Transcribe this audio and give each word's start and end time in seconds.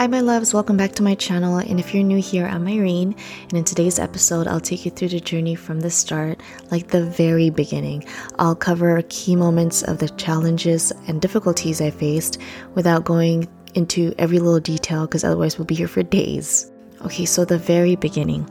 Hi, 0.00 0.06
my 0.06 0.20
loves, 0.20 0.54
welcome 0.54 0.78
back 0.78 0.92
to 0.92 1.02
my 1.02 1.14
channel. 1.14 1.58
And 1.58 1.78
if 1.78 1.92
you're 1.92 2.02
new 2.02 2.22
here, 2.22 2.46
I'm 2.46 2.64
Aireen. 2.64 3.14
And 3.42 3.52
in 3.52 3.64
today's 3.64 3.98
episode, 3.98 4.46
I'll 4.46 4.58
take 4.58 4.86
you 4.86 4.90
through 4.90 5.10
the 5.10 5.20
journey 5.20 5.54
from 5.54 5.80
the 5.80 5.90
start, 5.90 6.40
like 6.70 6.88
the 6.88 7.04
very 7.04 7.50
beginning. 7.50 8.04
I'll 8.38 8.54
cover 8.54 9.02
key 9.10 9.36
moments 9.36 9.82
of 9.82 9.98
the 9.98 10.08
challenges 10.08 10.90
and 11.06 11.20
difficulties 11.20 11.82
I 11.82 11.90
faced 11.90 12.38
without 12.74 13.04
going 13.04 13.46
into 13.74 14.14
every 14.16 14.38
little 14.38 14.58
detail 14.58 15.06
because 15.06 15.22
otherwise, 15.22 15.58
we'll 15.58 15.66
be 15.66 15.74
here 15.74 15.86
for 15.86 16.02
days. 16.02 16.72
Okay, 17.04 17.26
so 17.26 17.44
the 17.44 17.58
very 17.58 17.94
beginning. 17.94 18.48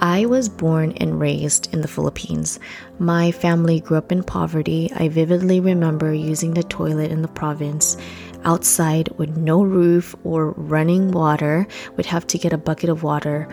I 0.00 0.24
was 0.24 0.48
born 0.48 0.92
and 0.98 1.20
raised 1.20 1.72
in 1.74 1.82
the 1.82 1.88
Philippines. 1.88 2.58
My 2.98 3.32
family 3.32 3.80
grew 3.80 3.98
up 3.98 4.12
in 4.12 4.22
poverty. 4.22 4.90
I 4.94 5.08
vividly 5.08 5.60
remember 5.60 6.12
using 6.12 6.54
the 6.54 6.62
toilet 6.62 7.10
in 7.10 7.20
the 7.20 7.28
province 7.28 7.98
outside 8.44 9.08
with 9.18 9.36
no 9.36 9.62
roof 9.62 10.14
or 10.24 10.52
running 10.52 11.12
water, 11.12 11.66
We'd 11.96 12.06
have 12.06 12.26
to 12.28 12.38
get 12.38 12.52
a 12.52 12.58
bucket 12.58 12.90
of 12.90 13.02
water 13.02 13.48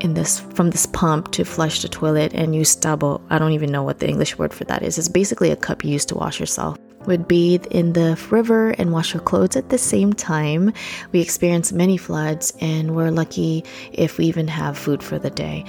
in 0.00 0.14
this 0.14 0.40
from 0.40 0.70
this 0.70 0.86
pump 0.86 1.30
to 1.32 1.44
flush 1.44 1.82
the 1.82 1.88
toilet 1.88 2.32
and 2.34 2.54
use 2.54 2.76
tabo. 2.76 3.20
I 3.30 3.38
don't 3.38 3.52
even 3.52 3.70
know 3.70 3.82
what 3.82 4.00
the 4.00 4.08
English 4.08 4.38
word 4.38 4.52
for 4.52 4.64
that 4.64 4.82
is. 4.82 4.98
It's 4.98 5.08
basically 5.08 5.50
a 5.50 5.56
cup 5.56 5.84
used 5.84 6.08
to 6.08 6.14
wash 6.16 6.40
yourself. 6.40 6.76
Would 7.06 7.26
bathe 7.26 7.66
in 7.66 7.92
the 7.92 8.18
river 8.30 8.70
and 8.70 8.92
wash 8.92 9.14
our 9.14 9.20
clothes 9.20 9.56
at 9.56 9.70
the 9.70 9.78
same 9.78 10.12
time. 10.12 10.72
We 11.10 11.20
experienced 11.20 11.72
many 11.72 11.96
floods 11.96 12.52
and 12.60 12.94
we're 12.94 13.10
lucky 13.10 13.64
if 13.92 14.18
we 14.18 14.26
even 14.26 14.48
have 14.48 14.78
food 14.78 15.02
for 15.02 15.18
the 15.18 15.30
day. 15.30 15.64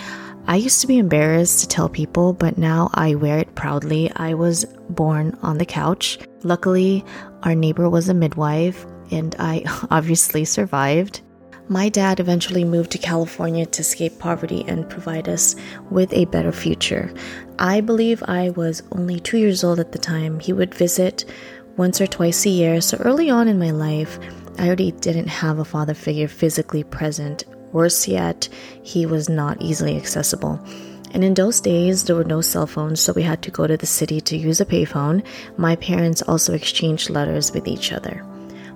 I 0.45 0.57
used 0.57 0.81
to 0.81 0.87
be 0.87 0.97
embarrassed 0.97 1.61
to 1.61 1.67
tell 1.67 1.87
people, 1.87 2.33
but 2.33 2.57
now 2.57 2.89
I 2.93 3.15
wear 3.15 3.39
it 3.39 3.55
proudly. 3.55 4.11
I 4.15 4.33
was 4.33 4.65
born 4.89 5.37
on 5.41 5.57
the 5.57 5.65
couch. 5.65 6.19
Luckily, 6.43 7.05
our 7.43 7.55
neighbor 7.55 7.89
was 7.89 8.09
a 8.09 8.13
midwife, 8.13 8.85
and 9.09 9.33
I 9.39 9.63
obviously 9.89 10.43
survived. 10.43 11.21
My 11.69 11.89
dad 11.89 12.19
eventually 12.19 12.63
moved 12.63 12.91
to 12.91 12.97
California 12.97 13.65
to 13.65 13.81
escape 13.81 14.19
poverty 14.19 14.65
and 14.67 14.89
provide 14.89 15.29
us 15.29 15.55
with 15.89 16.13
a 16.13 16.25
better 16.25 16.51
future. 16.51 17.13
I 17.57 17.81
believe 17.81 18.21
I 18.27 18.49
was 18.49 18.83
only 18.91 19.19
two 19.19 19.37
years 19.37 19.63
old 19.63 19.79
at 19.79 19.91
the 19.91 19.97
time. 19.97 20.39
He 20.39 20.53
would 20.53 20.75
visit 20.75 21.25
once 21.77 22.01
or 22.01 22.07
twice 22.07 22.45
a 22.45 22.49
year, 22.49 22.81
so 22.81 22.97
early 22.97 23.29
on 23.29 23.47
in 23.47 23.57
my 23.57 23.71
life, 23.71 24.19
I 24.59 24.67
already 24.67 24.91
didn't 24.91 25.27
have 25.27 25.57
a 25.57 25.65
father 25.65 25.93
figure 25.93 26.27
physically 26.27 26.83
present 26.83 27.45
Worse 27.73 28.07
yet, 28.07 28.47
he 28.83 29.07
was 29.07 29.27
not 29.27 29.59
easily 29.59 29.97
accessible. 29.97 30.59
And 31.11 31.23
in 31.23 31.33
those 31.33 31.59
days, 31.59 32.03
there 32.03 32.15
were 32.15 32.23
no 32.23 32.39
cell 32.41 32.67
phones, 32.67 33.01
so 33.01 33.13
we 33.13 33.23
had 33.23 33.41
to 33.41 33.51
go 33.51 33.67
to 33.67 33.75
the 33.75 33.87
city 33.87 34.21
to 34.21 34.37
use 34.37 34.61
a 34.61 34.65
payphone. 34.65 35.25
My 35.57 35.75
parents 35.75 36.21
also 36.21 36.53
exchanged 36.53 37.09
letters 37.09 37.51
with 37.51 37.67
each 37.67 37.91
other. 37.91 38.23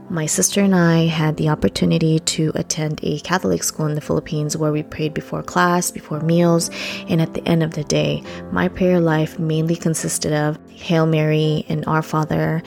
My 0.09 0.25
sister 0.25 0.61
and 0.61 0.73
I 0.73 1.07
had 1.07 1.35
the 1.35 1.49
opportunity 1.49 2.19
to 2.19 2.53
attend 2.55 3.01
a 3.03 3.19
Catholic 3.19 3.61
school 3.61 3.87
in 3.87 3.95
the 3.95 4.01
Philippines 4.01 4.55
where 4.55 4.71
we 4.71 4.81
prayed 4.81 5.13
before 5.13 5.43
class, 5.43 5.91
before 5.91 6.21
meals, 6.21 6.69
and 7.09 7.21
at 7.21 7.33
the 7.33 7.45
end 7.45 7.61
of 7.61 7.71
the 7.71 7.83
day. 7.83 8.23
My 8.51 8.69
prayer 8.69 9.01
life 9.01 9.37
mainly 9.37 9.75
consisted 9.75 10.31
of 10.31 10.57
Hail 10.69 11.05
Mary 11.05 11.65
and 11.67 11.83
Our 11.87 12.01
Father 12.01 12.63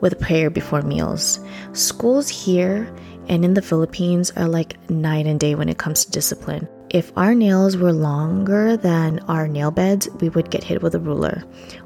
with 0.00 0.20
prayer 0.20 0.48
before 0.48 0.82
meals. 0.82 1.40
Schools 1.72 2.28
here 2.28 2.88
and 3.28 3.44
in 3.44 3.54
the 3.54 3.62
Philippines 3.62 4.30
are 4.36 4.48
like 4.48 4.88
night 4.88 5.26
and 5.26 5.40
day 5.40 5.56
when 5.56 5.68
it 5.68 5.78
comes 5.78 6.04
to 6.04 6.12
discipline. 6.12 6.68
If 6.90 7.12
our 7.16 7.34
nails 7.34 7.76
were 7.76 7.92
longer 7.92 8.76
than 8.76 9.18
our 9.28 9.48
nail 9.48 9.72
beds, 9.72 10.08
we 10.20 10.28
would 10.28 10.50
get 10.50 10.62
hit 10.62 10.82
with 10.82 10.94
a 10.94 11.00
ruler. 11.00 11.42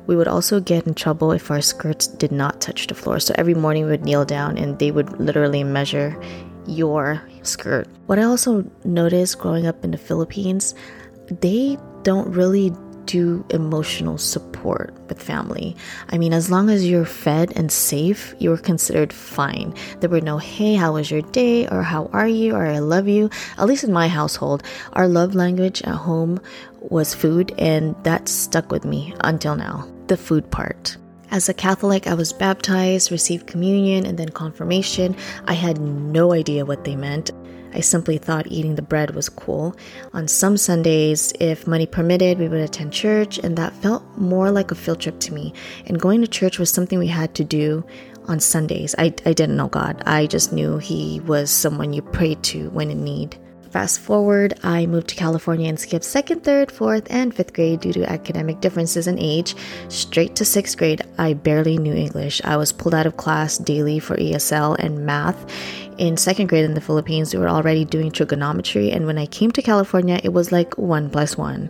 We 0.07 0.15
would 0.15 0.29
also 0.29 0.61
get 0.61 0.87
in 0.87 0.93
trouble 0.95 1.33
if 1.33 1.51
our 1.51 1.63
skirts 1.63 2.07
did 2.07 2.31
not 2.31 2.61
touch 2.61 2.87
the 2.87 2.95
floor. 2.95 3.19
So 3.19 3.35
every 3.39 3.55
morning 3.55 3.85
we 3.85 3.93
would 3.93 4.05
kneel 4.05 4.27
down 4.27 4.59
and 4.59 4.79
they 4.79 4.91
would 4.91 5.19
literally 5.19 5.65
measure 5.65 6.21
your 6.67 7.23
skirt. 7.43 7.89
What 8.07 8.19
I 8.19 8.25
also 8.25 8.71
noticed 8.85 9.39
growing 9.39 9.67
up 9.67 9.83
in 9.85 9.91
the 9.91 9.99
Philippines, 9.99 10.75
they 11.41 11.79
don't 12.03 12.31
really 12.31 12.73
do 13.07 13.45
emotional 13.51 14.19
support 14.19 14.95
with 15.09 15.23
family. 15.23 15.77
I 16.09 16.19
mean, 16.19 16.33
as 16.33 16.51
long 16.51 16.71
as 16.71 16.87
you're 16.87 17.05
fed 17.05 17.53
and 17.57 17.71
safe, 17.71 18.35
you 18.39 18.51
were 18.51 18.59
considered 18.59 19.13
fine. 19.13 19.75
There 20.01 20.11
were 20.11 20.21
no, 20.21 20.39
hey, 20.39 20.75
how 20.75 20.95
was 20.95 21.11
your 21.11 21.23
day? 21.23 21.67
Or 21.69 21.83
how 21.83 22.11
are 22.13 22.29
you? 22.29 22.55
Or 22.55 22.67
I 22.67 22.79
love 22.79 23.09
you. 23.09 23.31
At 23.59 23.67
least 23.67 23.85
in 23.85 23.93
my 23.93 24.09
household, 24.09 24.63
our 24.93 25.09
love 25.09 25.35
language 25.35 25.83
at 25.83 25.95
home 25.95 26.41
was 26.81 27.15
food, 27.15 27.53
and 27.59 27.95
that 28.05 28.29
stuck 28.29 28.73
with 28.73 28.85
me 28.85 29.15
until 29.21 29.57
now. 29.57 29.89
The 30.07 30.17
food 30.17 30.51
part. 30.51 30.97
As 31.33 31.49
a 31.49 31.55
Catholic, 31.55 32.09
I 32.09 32.15
was 32.15 32.33
baptized, 32.33 33.13
received 33.13 33.47
communion, 33.47 34.05
and 34.05 34.19
then 34.19 34.31
confirmation. 34.31 35.15
I 35.47 35.53
had 35.53 35.81
no 35.81 36.33
idea 36.33 36.67
what 36.67 36.83
they 36.85 36.97
meant. 36.97 37.31
I 37.73 37.81
simply 37.81 38.19
thought 38.19 38.47
eating 38.47 38.75
the 38.75 38.83
bread 38.83 39.15
was 39.15 39.29
cool. 39.29 39.77
On 40.13 40.27
some 40.29 40.57
Sundays, 40.57 41.33
if 41.41 41.67
money 41.67 41.87
permitted, 41.87 42.39
we 42.39 42.49
would 42.49 42.61
attend 42.61 42.93
church, 42.93 43.39
and 43.39 43.57
that 43.57 43.75
felt 43.75 44.03
more 44.17 44.51
like 44.51 44.71
a 44.71 44.75
field 44.75 45.01
trip 45.01 45.21
to 45.21 45.35
me. 45.35 45.53
And 45.87 46.01
going 46.01 46.21
to 46.21 46.29
church 46.29 46.59
was 46.59 46.71
something 46.71 46.99
we 46.99 47.09
had 47.09 47.35
to 47.37 47.45
do 47.45 47.85
on 48.27 48.41
Sundays. 48.41 48.95
I, 48.99 49.15
I 49.27 49.33
didn't 49.33 49.57
know 49.57 49.69
God, 49.69 50.03
I 50.07 50.27
just 50.27 50.53
knew 50.53 50.79
He 50.79 51.21
was 51.21 51.51
someone 51.51 51.93
you 51.93 52.03
prayed 52.03 52.43
to 52.45 52.71
when 52.71 52.91
in 52.91 53.05
need. 53.05 53.39
Fast 53.71 54.01
forward, 54.01 54.55
I 54.65 54.87
moved 54.87 55.09
to 55.09 55.15
California 55.15 55.69
and 55.69 55.79
skipped 55.79 56.05
second, 56.05 56.43
third, 56.43 56.73
fourth, 56.73 57.07
and 57.09 57.33
fifth 57.33 57.53
grade 57.53 57.79
due 57.79 57.93
to 57.93 58.11
academic 58.11 58.61
differences 58.61 59.07
in 59.07 59.17
age. 59.17 59.55
Straight 59.89 60.35
to 60.37 60.45
sixth 60.45 60.77
grade, 60.77 61.03
I 61.19 61.35
barely 61.35 61.79
knew 61.79 61.95
English. 61.95 62.41
I 62.43 62.57
was 62.57 62.73
pulled 62.73 62.97
out 62.97 63.07
of 63.07 63.17
class 63.17 63.59
daily 63.59 64.01
for 64.01 64.17
ESL 64.17 64.77
and 64.81 65.07
math. 65.07 65.39
In 66.01 66.17
second 66.17 66.47
grade 66.47 66.65
in 66.65 66.73
the 66.73 66.81
Philippines, 66.81 67.35
we 67.35 67.41
were 67.41 67.51
already 67.51 67.85
doing 67.85 68.11
trigonometry, 68.11 68.91
and 68.91 69.05
when 69.05 69.19
I 69.19 69.27
came 69.27 69.51
to 69.51 69.61
California, 69.61 70.19
it 70.25 70.33
was 70.33 70.51
like 70.51 70.79
one 70.79 71.11
plus 71.11 71.37
one. 71.37 71.69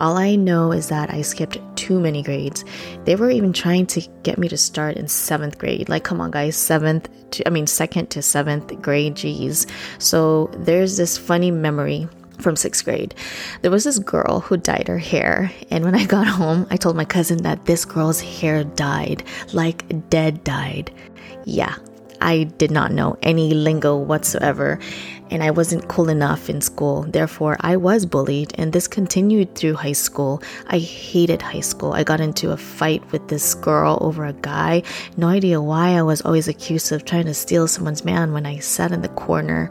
All 0.00 0.16
I 0.16 0.34
know 0.34 0.72
is 0.72 0.88
that 0.88 1.14
I 1.14 1.22
skipped 1.22 1.58
too 1.76 2.00
many 2.00 2.24
grades. 2.24 2.64
They 3.04 3.14
were 3.14 3.30
even 3.30 3.52
trying 3.52 3.86
to 3.86 4.00
get 4.24 4.36
me 4.36 4.48
to 4.48 4.56
start 4.56 4.96
in 4.96 5.06
seventh 5.06 5.58
grade. 5.58 5.88
Like, 5.88 6.02
come 6.02 6.20
on, 6.20 6.32
guys, 6.32 6.56
seventh 6.56 7.08
to, 7.30 7.46
I 7.46 7.50
mean, 7.50 7.68
second 7.68 8.10
to 8.10 8.20
seventh 8.20 8.82
grade, 8.82 9.14
geez. 9.14 9.64
So 9.98 10.50
there's 10.56 10.96
this 10.96 11.16
funny 11.16 11.52
memory 11.52 12.08
from 12.40 12.56
sixth 12.56 12.84
grade. 12.84 13.14
There 13.62 13.70
was 13.70 13.84
this 13.84 14.00
girl 14.00 14.40
who 14.40 14.56
dyed 14.56 14.88
her 14.88 14.98
hair, 14.98 15.52
and 15.70 15.84
when 15.84 15.94
I 15.94 16.04
got 16.04 16.26
home, 16.40 16.66
I 16.68 16.78
told 16.78 16.96
my 16.96 17.04
cousin 17.04 17.44
that 17.44 17.66
this 17.66 17.84
girl's 17.84 18.20
hair 18.20 18.64
died, 18.64 19.22
like 19.52 20.10
dead 20.10 20.42
died. 20.42 20.90
Yeah, 21.44 21.76
I 22.20 22.44
did 22.44 22.70
not 22.70 22.92
know 22.92 23.18
any 23.22 23.54
lingo 23.54 23.96
whatsoever, 23.96 24.78
and 25.30 25.42
I 25.42 25.50
wasn't 25.50 25.88
cool 25.88 26.08
enough 26.08 26.48
in 26.48 26.60
school. 26.60 27.02
Therefore, 27.02 27.56
I 27.60 27.76
was 27.76 28.06
bullied, 28.06 28.54
and 28.56 28.72
this 28.72 28.88
continued 28.88 29.54
through 29.54 29.74
high 29.74 29.92
school. 29.92 30.42
I 30.68 30.78
hated 30.78 31.42
high 31.42 31.60
school. 31.60 31.92
I 31.92 32.04
got 32.04 32.20
into 32.20 32.50
a 32.50 32.56
fight 32.56 33.02
with 33.12 33.28
this 33.28 33.54
girl 33.54 33.98
over 34.00 34.24
a 34.24 34.32
guy. 34.32 34.82
No 35.16 35.28
idea 35.28 35.60
why 35.60 35.90
I 35.90 36.02
was 36.02 36.20
always 36.22 36.48
accused 36.48 36.92
of 36.92 37.04
trying 37.04 37.26
to 37.26 37.34
steal 37.34 37.68
someone's 37.68 38.04
man 38.04 38.32
when 38.32 38.46
I 38.46 38.58
sat 38.58 38.92
in 38.92 39.02
the 39.02 39.08
corner 39.08 39.70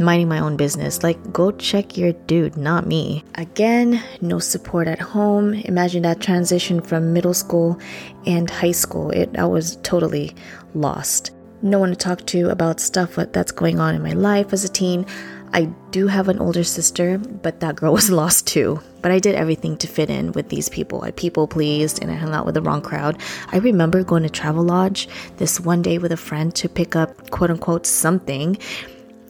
minding 0.00 0.28
my 0.28 0.40
own 0.40 0.56
business. 0.56 1.02
Like, 1.02 1.32
go 1.32 1.50
check 1.52 1.96
your 1.96 2.12
dude, 2.12 2.56
not 2.56 2.86
me. 2.86 3.24
Again, 3.36 4.02
no 4.20 4.38
support 4.38 4.88
at 4.88 5.00
home. 5.00 5.54
Imagine 5.54 6.02
that 6.02 6.20
transition 6.20 6.80
from 6.80 7.12
middle 7.12 7.34
school 7.34 7.78
and 8.26 8.50
high 8.50 8.72
school. 8.72 9.10
It 9.10 9.30
I 9.38 9.44
was 9.44 9.76
totally 9.76 10.34
lost 10.74 11.30
no 11.64 11.78
one 11.78 11.88
to 11.88 11.96
talk 11.96 12.24
to 12.26 12.50
about 12.50 12.78
stuff 12.78 13.16
that's 13.16 13.50
going 13.50 13.80
on 13.80 13.94
in 13.94 14.02
my 14.02 14.12
life 14.12 14.52
as 14.52 14.64
a 14.64 14.68
teen. 14.68 15.06
I 15.54 15.64
do 15.92 16.08
have 16.08 16.28
an 16.28 16.38
older 16.38 16.62
sister, 16.62 17.16
but 17.16 17.60
that 17.60 17.76
girl 17.76 17.92
was 18.00 18.10
lost 18.10 18.46
too. 18.46 18.80
But 19.00 19.12
I 19.12 19.18
did 19.18 19.34
everything 19.34 19.76
to 19.78 19.86
fit 19.86 20.10
in 20.10 20.32
with 20.32 20.50
these 20.50 20.68
people. 20.68 21.02
I 21.02 21.10
people 21.12 21.48
pleased 21.48 22.02
and 22.02 22.10
I 22.10 22.14
hung 22.14 22.34
out 22.34 22.44
with 22.44 22.54
the 22.54 22.62
wrong 22.62 22.82
crowd. 22.82 23.20
I 23.50 23.58
remember 23.58 24.04
going 24.04 24.24
to 24.24 24.28
Travelodge 24.28 25.08
this 25.38 25.58
one 25.58 25.80
day 25.80 25.98
with 25.98 26.12
a 26.12 26.16
friend 26.16 26.54
to 26.56 26.68
pick 26.68 26.94
up 26.94 27.30
quote 27.30 27.50
unquote 27.50 27.86
something. 27.86 28.58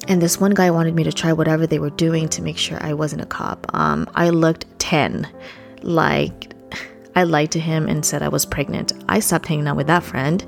And 0.09 0.21
this 0.21 0.41
one 0.41 0.53
guy 0.53 0.71
wanted 0.71 0.95
me 0.95 1.05
to 1.05 1.13
try 1.13 1.33
whatever 1.33 1.67
they 1.67 1.79
were 1.79 1.91
doing 1.91 2.29
to 2.31 2.43
make 2.43 2.59
sure 2.59 2.79
I 2.81 2.95
wasn't 2.95 3.23
a 3.23 3.27
cop. 3.27 3.67
Um, 3.75 4.09
I 4.15 4.31
looked 4.31 4.67
10. 4.81 5.29
Like, 5.83 6.44
I 7.17 7.25
lied 7.25 7.53
to 7.53 7.61
him 7.61 7.89
and 7.89 8.05
said 8.05 8.23
I 8.23 8.29
was 8.29 8.45
pregnant. 8.45 8.93
I 9.09 9.21
stopped 9.21 9.47
hanging 9.47 9.69
out 9.69 9.77
with 9.77 9.87
that 9.87 10.03
friend. 10.03 10.45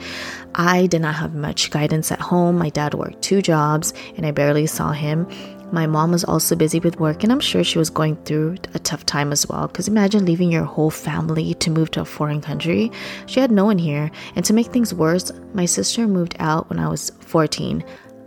I 0.54 0.86
did 0.86 1.02
not 1.02 1.14
have 1.14 1.34
much 1.34 1.70
guidance 1.70 2.10
at 2.10 2.20
home. 2.20 2.58
My 2.58 2.70
dad 2.70 2.94
worked 2.94 3.22
two 3.22 3.42
jobs 3.42 3.92
and 4.16 4.26
I 4.26 4.30
barely 4.30 4.66
saw 4.66 4.92
him. 4.92 5.28
My 5.72 5.86
mom 5.86 6.12
was 6.12 6.22
also 6.22 6.54
busy 6.54 6.78
with 6.78 7.00
work, 7.00 7.24
and 7.24 7.32
I'm 7.32 7.40
sure 7.40 7.64
she 7.64 7.78
was 7.78 7.90
going 7.90 8.14
through 8.24 8.56
a 8.74 8.78
tough 8.78 9.04
time 9.04 9.32
as 9.32 9.48
well. 9.48 9.66
Because 9.66 9.88
imagine 9.88 10.24
leaving 10.24 10.52
your 10.52 10.64
whole 10.64 10.90
family 10.90 11.54
to 11.54 11.70
move 11.70 11.90
to 11.92 12.02
a 12.02 12.04
foreign 12.04 12.40
country. 12.40 12.92
She 13.26 13.40
had 13.40 13.50
no 13.50 13.64
one 13.64 13.78
here, 13.78 14.10
and 14.36 14.44
to 14.44 14.52
make 14.52 14.68
things 14.68 14.94
worse, 14.94 15.32
my 15.54 15.64
sister 15.64 16.06
moved 16.06 16.36
out 16.38 16.70
when 16.70 16.78
I 16.78 16.88
was 16.88 17.10
14. 17.18 17.84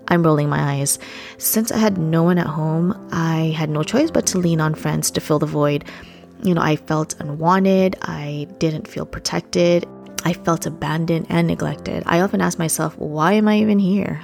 I'm 0.09 0.23
rolling 0.23 0.49
my 0.49 0.73
eyes. 0.73 0.99
Since 1.37 1.71
I 1.71 1.77
had 1.77 1.97
no 1.97 2.23
one 2.23 2.39
at 2.39 2.47
home, 2.47 3.07
I 3.11 3.53
had 3.55 3.69
no 3.69 3.83
choice 3.83 4.11
but 4.11 4.25
to 4.27 4.37
lean 4.37 4.59
on 4.59 4.75
friends 4.75 5.09
to 5.11 5.21
fill 5.21 5.39
the 5.39 5.45
void 5.45 5.85
you 6.43 6.53
know, 6.53 6.61
I 6.61 6.75
felt 6.75 7.19
unwanted, 7.19 7.97
I 8.01 8.47
didn't 8.59 8.87
feel 8.87 9.05
protected, 9.05 9.85
I 10.23 10.33
felt 10.33 10.65
abandoned 10.65 11.27
and 11.29 11.47
neglected. 11.47 12.03
I 12.05 12.21
often 12.21 12.41
ask 12.41 12.59
myself, 12.59 12.97
why 12.97 13.33
am 13.33 13.47
I 13.47 13.59
even 13.59 13.79
here? 13.79 14.21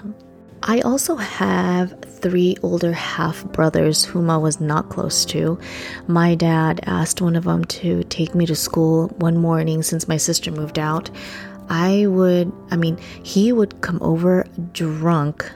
I 0.64 0.82
also 0.82 1.16
have 1.16 2.04
three 2.04 2.58
older 2.64 2.92
half 2.92 3.46
brothers 3.46 4.04
whom 4.04 4.30
I 4.30 4.38
was 4.38 4.60
not 4.60 4.90
close 4.90 5.24
to. 5.26 5.60
My 6.08 6.34
dad 6.36 6.80
asked 6.86 7.22
one 7.22 7.36
of 7.36 7.44
them 7.44 7.66
to 7.66 8.04
take 8.06 8.34
me 8.34 8.46
to 8.48 8.56
school 8.56 9.10
one 9.18 9.38
morning 9.38 9.84
since 9.84 10.08
my 10.08 10.18
sister 10.18 10.52
moved 10.52 10.80
out. 10.80 11.12
I 11.70 12.08
would, 12.08 12.52
I 12.72 12.78
mean, 12.78 12.98
he 13.24 13.52
would 13.52 13.82
come 13.82 14.00
over 14.02 14.46
drunk 14.74 15.52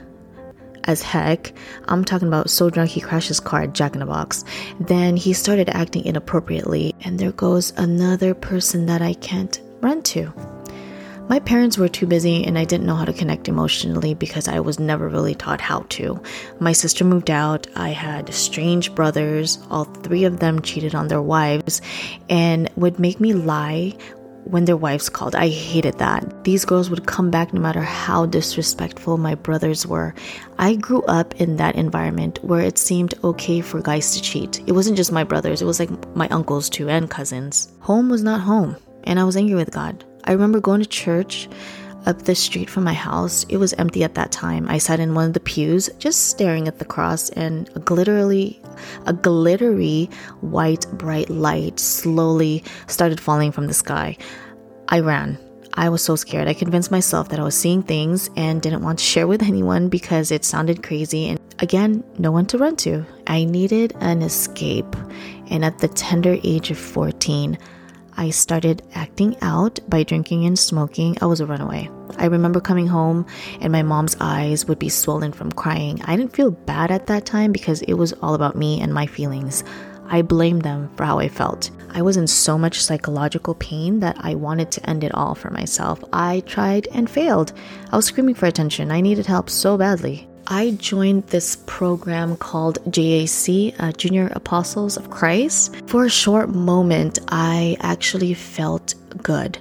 as 0.84 1.02
heck. 1.02 1.52
I'm 1.88 2.04
talking 2.04 2.28
about 2.28 2.50
so 2.50 2.70
drunk 2.70 2.90
he 2.90 3.00
crashed 3.00 3.28
his 3.28 3.40
car 3.40 3.62
at 3.62 3.72
Jack 3.72 3.94
in 3.94 4.00
the 4.00 4.06
Box. 4.06 4.44
Then 4.80 5.16
he 5.16 5.32
started 5.32 5.68
acting 5.70 6.04
inappropriately, 6.04 6.94
and 7.02 7.18
there 7.18 7.32
goes 7.32 7.72
another 7.76 8.34
person 8.34 8.86
that 8.86 9.02
I 9.02 9.14
can't 9.14 9.60
run 9.80 10.02
to. 10.02 10.32
My 11.30 11.38
parents 11.38 11.78
were 11.78 11.86
too 11.86 12.08
busy 12.08 12.44
and 12.44 12.58
I 12.58 12.64
didn't 12.64 12.86
know 12.86 12.96
how 12.96 13.04
to 13.04 13.12
connect 13.12 13.46
emotionally 13.46 14.14
because 14.14 14.48
I 14.48 14.58
was 14.58 14.80
never 14.80 15.08
really 15.08 15.36
taught 15.36 15.60
how 15.60 15.86
to. 15.90 16.20
My 16.58 16.72
sister 16.72 17.04
moved 17.04 17.30
out, 17.30 17.68
I 17.76 17.90
had 17.90 18.34
strange 18.34 18.92
brothers, 18.96 19.60
all 19.70 19.84
three 19.84 20.24
of 20.24 20.40
them 20.40 20.60
cheated 20.60 20.92
on 20.92 21.06
their 21.06 21.22
wives 21.22 21.82
and 22.28 22.68
would 22.74 22.98
make 22.98 23.20
me 23.20 23.32
lie 23.32 23.94
when 24.44 24.64
their 24.64 24.76
wives 24.76 25.08
called. 25.08 25.34
I 25.34 25.48
hated 25.48 25.98
that. 25.98 26.44
These 26.44 26.64
girls 26.64 26.90
would 26.90 27.06
come 27.06 27.30
back 27.30 27.52
no 27.52 27.60
matter 27.60 27.80
how 27.82 28.26
disrespectful 28.26 29.16
my 29.16 29.34
brothers 29.34 29.86
were. 29.86 30.14
I 30.58 30.76
grew 30.76 31.02
up 31.02 31.40
in 31.40 31.56
that 31.56 31.76
environment 31.76 32.42
where 32.42 32.60
it 32.60 32.78
seemed 32.78 33.14
okay 33.22 33.60
for 33.60 33.80
guys 33.80 34.14
to 34.14 34.22
cheat. 34.22 34.60
It 34.66 34.72
wasn't 34.72 34.96
just 34.96 35.12
my 35.12 35.24
brothers, 35.24 35.62
it 35.62 35.66
was 35.66 35.80
like 35.80 35.90
my 36.16 36.28
uncles 36.28 36.68
too 36.68 36.88
and 36.88 37.10
cousins. 37.10 37.72
Home 37.80 38.08
was 38.08 38.22
not 38.22 38.40
home, 38.40 38.76
and 39.04 39.18
I 39.18 39.24
was 39.24 39.36
angry 39.36 39.56
with 39.56 39.72
God. 39.72 40.04
I 40.24 40.32
remember 40.32 40.60
going 40.60 40.80
to 40.82 40.88
church 40.88 41.48
up 42.06 42.22
the 42.22 42.34
street 42.34 42.70
from 42.70 42.84
my 42.84 42.92
house. 42.92 43.44
It 43.48 43.56
was 43.58 43.72
empty 43.74 44.04
at 44.04 44.14
that 44.14 44.32
time. 44.32 44.68
I 44.68 44.78
sat 44.78 45.00
in 45.00 45.14
one 45.14 45.26
of 45.26 45.32
the 45.34 45.40
pews 45.40 45.90
just 45.98 46.28
staring 46.28 46.68
at 46.68 46.78
the 46.78 46.84
cross 46.84 47.30
and 47.30 47.68
a 47.74 47.80
glittery 47.80 48.60
a 49.06 49.12
glittery 49.12 50.08
white 50.40 50.86
bright 50.92 51.28
light 51.28 51.78
slowly 51.78 52.64
started 52.86 53.20
falling 53.20 53.52
from 53.52 53.66
the 53.66 53.74
sky. 53.74 54.16
I 54.88 55.00
ran. 55.00 55.38
I 55.74 55.88
was 55.88 56.02
so 56.02 56.16
scared. 56.16 56.48
I 56.48 56.54
convinced 56.54 56.90
myself 56.90 57.28
that 57.28 57.38
I 57.38 57.44
was 57.44 57.54
seeing 57.54 57.82
things 57.82 58.28
and 58.36 58.60
didn't 58.60 58.82
want 58.82 58.98
to 58.98 59.04
share 59.04 59.26
with 59.26 59.42
anyone 59.42 59.88
because 59.88 60.30
it 60.30 60.44
sounded 60.44 60.82
crazy 60.82 61.28
and 61.28 61.40
again, 61.60 62.02
no 62.18 62.32
one 62.32 62.46
to 62.46 62.58
run 62.58 62.76
to. 62.76 63.04
I 63.26 63.44
needed 63.44 63.94
an 64.00 64.22
escape. 64.22 64.96
And 65.50 65.64
at 65.64 65.78
the 65.78 65.88
tender 65.88 66.38
age 66.42 66.70
of 66.70 66.78
14, 66.78 67.58
I 68.20 68.28
started 68.28 68.82
acting 68.94 69.34
out 69.40 69.80
by 69.88 70.02
drinking 70.02 70.44
and 70.44 70.58
smoking. 70.58 71.16
I 71.22 71.24
was 71.24 71.40
a 71.40 71.46
runaway. 71.46 71.88
I 72.18 72.26
remember 72.26 72.60
coming 72.60 72.86
home 72.86 73.24
and 73.62 73.72
my 73.72 73.80
mom's 73.80 74.14
eyes 74.20 74.66
would 74.66 74.78
be 74.78 74.90
swollen 74.90 75.32
from 75.32 75.50
crying. 75.50 76.02
I 76.04 76.16
didn't 76.16 76.36
feel 76.36 76.50
bad 76.50 76.90
at 76.90 77.06
that 77.06 77.24
time 77.24 77.50
because 77.50 77.80
it 77.80 77.94
was 77.94 78.12
all 78.20 78.34
about 78.34 78.56
me 78.56 78.78
and 78.82 78.92
my 78.92 79.06
feelings. 79.06 79.64
I 80.06 80.20
blamed 80.20 80.60
them 80.60 80.94
for 80.96 81.04
how 81.04 81.18
I 81.18 81.28
felt. 81.28 81.70
I 81.88 82.02
was 82.02 82.18
in 82.18 82.26
so 82.26 82.58
much 82.58 82.82
psychological 82.82 83.54
pain 83.54 84.00
that 84.00 84.16
I 84.20 84.34
wanted 84.34 84.70
to 84.72 84.90
end 84.90 85.02
it 85.02 85.14
all 85.14 85.34
for 85.34 85.50
myself. 85.50 86.04
I 86.12 86.40
tried 86.40 86.88
and 86.92 87.08
failed. 87.08 87.54
I 87.90 87.96
was 87.96 88.04
screaming 88.04 88.34
for 88.34 88.44
attention. 88.44 88.90
I 88.90 89.00
needed 89.00 89.24
help 89.24 89.48
so 89.48 89.78
badly. 89.78 90.28
I 90.52 90.72
joined 90.72 91.28
this 91.28 91.54
program 91.66 92.36
called 92.36 92.80
JAC, 92.90 93.72
uh, 93.78 93.92
Junior 93.92 94.32
Apostles 94.34 94.96
of 94.96 95.08
Christ. 95.08 95.76
For 95.86 96.06
a 96.06 96.10
short 96.10 96.48
moment, 96.48 97.20
I 97.28 97.76
actually 97.78 98.34
felt 98.34 98.96
good. 99.22 99.58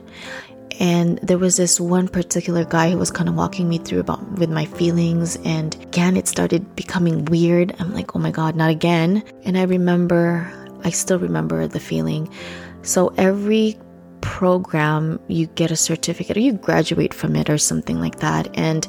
And 0.80 1.19
there 1.19 1.38
was 1.38 1.57
this 1.57 1.80
one 1.80 2.07
particular 2.07 2.65
guy 2.65 2.89
who 2.89 2.97
was 2.97 3.12
kind 3.12 3.30
of 3.30 3.36
walking 3.36 3.69
me 3.69 3.77
through 3.77 4.00
about 4.00 4.39
with 4.39 4.50
my 4.50 4.65
feelings. 4.65 5.38
And 5.45 5.75
again, 5.75 6.18
it 6.18 6.27
started 6.27 6.75
becoming 6.75 7.24
weird. 7.25 7.75
I'm 7.77 7.94
like, 7.94 8.15
oh 8.15 8.19
my 8.19 8.31
God, 8.31 8.56
not 8.56 8.71
again. 8.71 9.24
And 9.44 9.59
I 9.59 9.65
remember, 9.65 10.51
I 10.83 10.89
still 10.89 11.19
remember 11.19 11.68
the 11.68 11.80
feeling. 11.80 12.33
So 12.81 13.13
every 13.15 13.77
program, 14.21 15.19
you 15.27 15.45
get 15.47 15.69
a 15.69 15.75
certificate 15.75 16.35
or 16.35 16.39
you 16.39 16.53
graduate 16.53 17.13
from 17.13 17.35
it 17.35 17.47
or 17.47 17.59
something 17.59 18.00
like 18.00 18.21
that. 18.21 18.50
And 18.57 18.88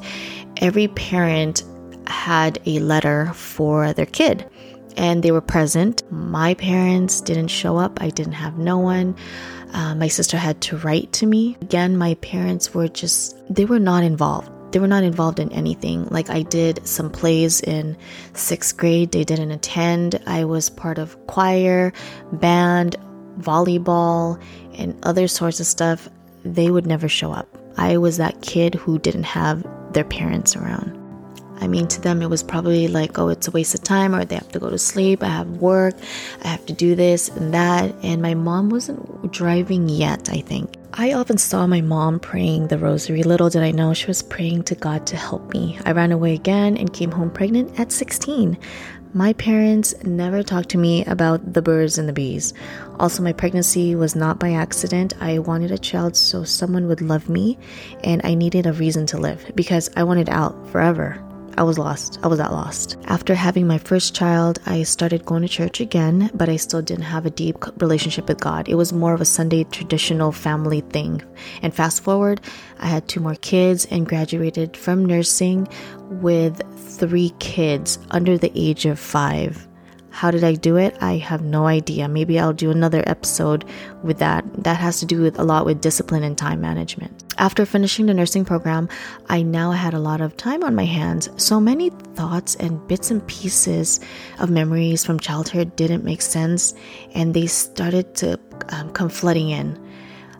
every 0.57 0.87
parent 0.87 1.63
had 2.11 2.59
a 2.65 2.79
letter 2.79 3.31
for 3.33 3.93
their 3.93 4.05
kid 4.05 4.45
and 4.97 5.23
they 5.23 5.31
were 5.31 5.41
present. 5.41 6.03
My 6.11 6.53
parents 6.55 7.21
didn't 7.21 7.47
show 7.47 7.77
up, 7.77 8.01
I 8.01 8.09
didn't 8.09 8.33
have 8.33 8.57
no 8.57 8.77
one. 8.77 9.15
Uh, 9.73 9.95
my 9.95 10.07
sister 10.07 10.37
had 10.37 10.59
to 10.61 10.77
write 10.77 11.13
to 11.13 11.25
me. 11.25 11.57
Again, 11.61 11.97
my 11.97 12.15
parents 12.15 12.73
were 12.73 12.87
just, 12.87 13.37
they 13.49 13.65
were 13.65 13.79
not 13.79 14.03
involved. 14.03 14.51
They 14.73 14.79
were 14.79 14.87
not 14.87 15.03
involved 15.03 15.39
in 15.39 15.51
anything. 15.51 16.07
Like, 16.09 16.29
I 16.29 16.43
did 16.43 16.85
some 16.87 17.09
plays 17.09 17.61
in 17.61 17.97
sixth 18.33 18.77
grade, 18.77 19.11
they 19.11 19.23
didn't 19.23 19.51
attend. 19.51 20.21
I 20.25 20.45
was 20.45 20.69
part 20.69 20.97
of 20.97 21.15
choir, 21.27 21.93
band, 22.33 22.95
volleyball, 23.39 24.41
and 24.73 24.97
other 25.03 25.27
sorts 25.27 25.59
of 25.59 25.65
stuff. 25.65 26.09
They 26.43 26.69
would 26.69 26.85
never 26.85 27.07
show 27.07 27.31
up. 27.31 27.47
I 27.77 27.97
was 27.97 28.17
that 28.17 28.41
kid 28.41 28.75
who 28.75 28.99
didn't 28.99 29.23
have 29.23 29.65
their 29.93 30.03
parents 30.03 30.55
around. 30.55 31.00
I 31.61 31.67
mean, 31.67 31.87
to 31.87 32.01
them, 32.01 32.21
it 32.21 32.29
was 32.29 32.43
probably 32.43 32.87
like, 32.87 33.17
oh, 33.19 33.29
it's 33.29 33.47
a 33.47 33.51
waste 33.51 33.75
of 33.75 33.83
time, 33.83 34.15
or 34.15 34.25
they 34.25 34.35
have 34.35 34.51
to 34.51 34.59
go 34.59 34.69
to 34.69 34.77
sleep. 34.77 35.23
I 35.23 35.27
have 35.27 35.47
work, 35.47 35.95
I 36.43 36.47
have 36.47 36.65
to 36.65 36.73
do 36.73 36.95
this 36.95 37.29
and 37.29 37.53
that. 37.53 37.93
And 38.03 38.21
my 38.21 38.33
mom 38.33 38.69
wasn't 38.69 39.31
driving 39.31 39.87
yet, 39.87 40.29
I 40.29 40.41
think. 40.41 40.75
I 40.93 41.13
often 41.13 41.37
saw 41.37 41.67
my 41.67 41.79
mom 41.79 42.19
praying 42.19 42.67
the 42.67 42.77
rosary. 42.77 43.23
Little 43.23 43.49
did 43.49 43.63
I 43.63 43.71
know 43.71 43.93
she 43.93 44.07
was 44.07 44.21
praying 44.21 44.63
to 44.63 44.75
God 44.75 45.07
to 45.07 45.15
help 45.15 45.53
me. 45.53 45.79
I 45.85 45.93
ran 45.93 46.11
away 46.11 46.33
again 46.33 46.75
and 46.75 46.91
came 46.91 47.11
home 47.11 47.31
pregnant 47.31 47.79
at 47.79 47.93
16. 47.93 48.57
My 49.13 49.33
parents 49.33 49.93
never 50.03 50.41
talked 50.41 50.69
to 50.69 50.77
me 50.77 51.03
about 51.05 51.53
the 51.53 51.61
birds 51.61 51.97
and 51.97 52.09
the 52.09 52.13
bees. 52.13 52.53
Also, 52.99 53.21
my 53.21 53.33
pregnancy 53.33 53.93
was 53.93 54.15
not 54.15 54.39
by 54.39 54.53
accident. 54.53 55.13
I 55.19 55.39
wanted 55.39 55.71
a 55.71 55.77
child 55.77 56.15
so 56.15 56.43
someone 56.43 56.87
would 56.87 57.01
love 57.01 57.29
me, 57.29 57.57
and 58.03 58.21
I 58.23 58.35
needed 58.35 58.65
a 58.65 58.73
reason 58.73 59.05
to 59.07 59.17
live 59.17 59.51
because 59.53 59.89
I 59.97 60.03
wanted 60.03 60.29
out 60.29 60.55
forever. 60.69 61.21
I 61.57 61.63
was 61.63 61.77
lost. 61.77 62.19
I 62.23 62.27
was 62.27 62.39
at 62.39 62.51
lost. 62.51 62.97
After 63.05 63.35
having 63.35 63.67
my 63.67 63.77
first 63.77 64.15
child, 64.15 64.59
I 64.65 64.83
started 64.83 65.25
going 65.25 65.41
to 65.41 65.47
church 65.47 65.81
again, 65.81 66.29
but 66.33 66.49
I 66.49 66.55
still 66.55 66.81
didn't 66.81 67.03
have 67.03 67.25
a 67.25 67.29
deep 67.29 67.57
relationship 67.81 68.27
with 68.27 68.39
God. 68.39 68.69
It 68.69 68.75
was 68.75 68.93
more 68.93 69.13
of 69.13 69.21
a 69.21 69.25
Sunday 69.25 69.63
traditional 69.65 70.31
family 70.31 70.81
thing. 70.81 71.21
And 71.61 71.73
fast 71.73 72.03
forward, 72.03 72.41
I 72.79 72.87
had 72.87 73.07
two 73.07 73.19
more 73.19 73.35
kids 73.35 73.85
and 73.91 74.07
graduated 74.07 74.77
from 74.77 75.05
nursing 75.05 75.67
with 76.09 76.61
three 76.97 77.33
kids 77.39 77.99
under 78.11 78.37
the 78.37 78.51
age 78.55 78.85
of 78.85 78.99
five. 78.99 79.67
How 80.11 80.29
did 80.29 80.43
I 80.43 80.53
do 80.53 80.75
it? 80.75 80.95
I 81.01 81.17
have 81.17 81.41
no 81.41 81.65
idea. 81.65 82.07
Maybe 82.07 82.37
I'll 82.37 82.53
do 82.53 82.69
another 82.69 83.01
episode 83.07 83.65
with 84.03 84.19
that. 84.19 84.45
That 84.63 84.77
has 84.77 84.99
to 84.99 85.05
do 85.05 85.21
with 85.21 85.39
a 85.39 85.43
lot 85.43 85.65
with 85.65 85.81
discipline 85.81 86.23
and 86.23 86.37
time 86.37 86.61
management. 86.61 87.23
After 87.37 87.65
finishing 87.65 88.05
the 88.05 88.13
nursing 88.13 88.45
program, 88.45 88.89
I 89.29 89.41
now 89.41 89.71
had 89.71 89.93
a 89.93 89.99
lot 89.99 90.21
of 90.21 90.37
time 90.37 90.63
on 90.63 90.75
my 90.75 90.85
hands. 90.85 91.29
So 91.37 91.59
many 91.59 91.89
thoughts 92.15 92.55
and 92.55 92.85
bits 92.87 93.09
and 93.09 93.25
pieces 93.25 94.01
of 94.37 94.49
memories 94.49 95.05
from 95.05 95.19
childhood 95.19 95.75
didn't 95.75 96.03
make 96.03 96.21
sense, 96.21 96.73
and 97.15 97.33
they 97.33 97.47
started 97.47 98.13
to 98.15 98.39
um, 98.69 98.91
come 98.91 99.09
flooding 99.09 99.49
in 99.49 99.79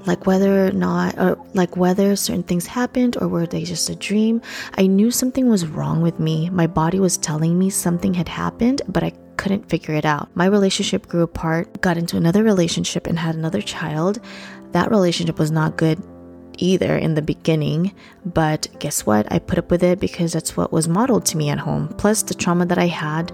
like 0.05 0.25
whether 0.25 0.67
or 0.67 0.71
not 0.71 1.17
or 1.17 1.37
like 1.53 1.77
whether 1.77 2.15
certain 2.15 2.43
things 2.43 2.65
happened 2.65 3.17
or 3.21 3.27
were 3.27 3.45
they 3.45 3.63
just 3.63 3.89
a 3.89 3.95
dream 3.95 4.41
i 4.77 4.87
knew 4.87 5.11
something 5.11 5.47
was 5.49 5.67
wrong 5.67 6.01
with 6.01 6.19
me 6.19 6.49
my 6.49 6.65
body 6.65 6.99
was 6.99 7.17
telling 7.17 7.57
me 7.57 7.69
something 7.69 8.13
had 8.13 8.27
happened 8.27 8.81
but 8.87 9.03
i 9.03 9.11
couldn't 9.41 9.69
figure 9.69 9.95
it 9.95 10.05
out. 10.05 10.29
My 10.35 10.45
relationship 10.45 11.07
grew 11.07 11.23
apart, 11.23 11.81
got 11.81 11.97
into 11.97 12.15
another 12.15 12.43
relationship, 12.43 13.07
and 13.07 13.17
had 13.17 13.33
another 13.33 13.59
child. 13.59 14.19
That 14.71 14.91
relationship 14.91 15.39
was 15.39 15.49
not 15.49 15.77
good 15.77 15.99
either 16.57 16.97
in 16.97 17.15
the 17.15 17.21
beginning, 17.21 17.93
but 18.25 18.67
guess 18.79 19.05
what? 19.05 19.31
I 19.31 19.39
put 19.39 19.57
up 19.57 19.71
with 19.71 19.83
it 19.83 19.99
because 19.99 20.33
that's 20.33 20.55
what 20.55 20.71
was 20.71 20.87
modeled 20.87 21.25
to 21.27 21.37
me 21.37 21.49
at 21.49 21.59
home. 21.59 21.87
Plus, 21.97 22.23
the 22.23 22.33
trauma 22.33 22.65
that 22.67 22.77
I 22.77 22.87
had, 22.87 23.31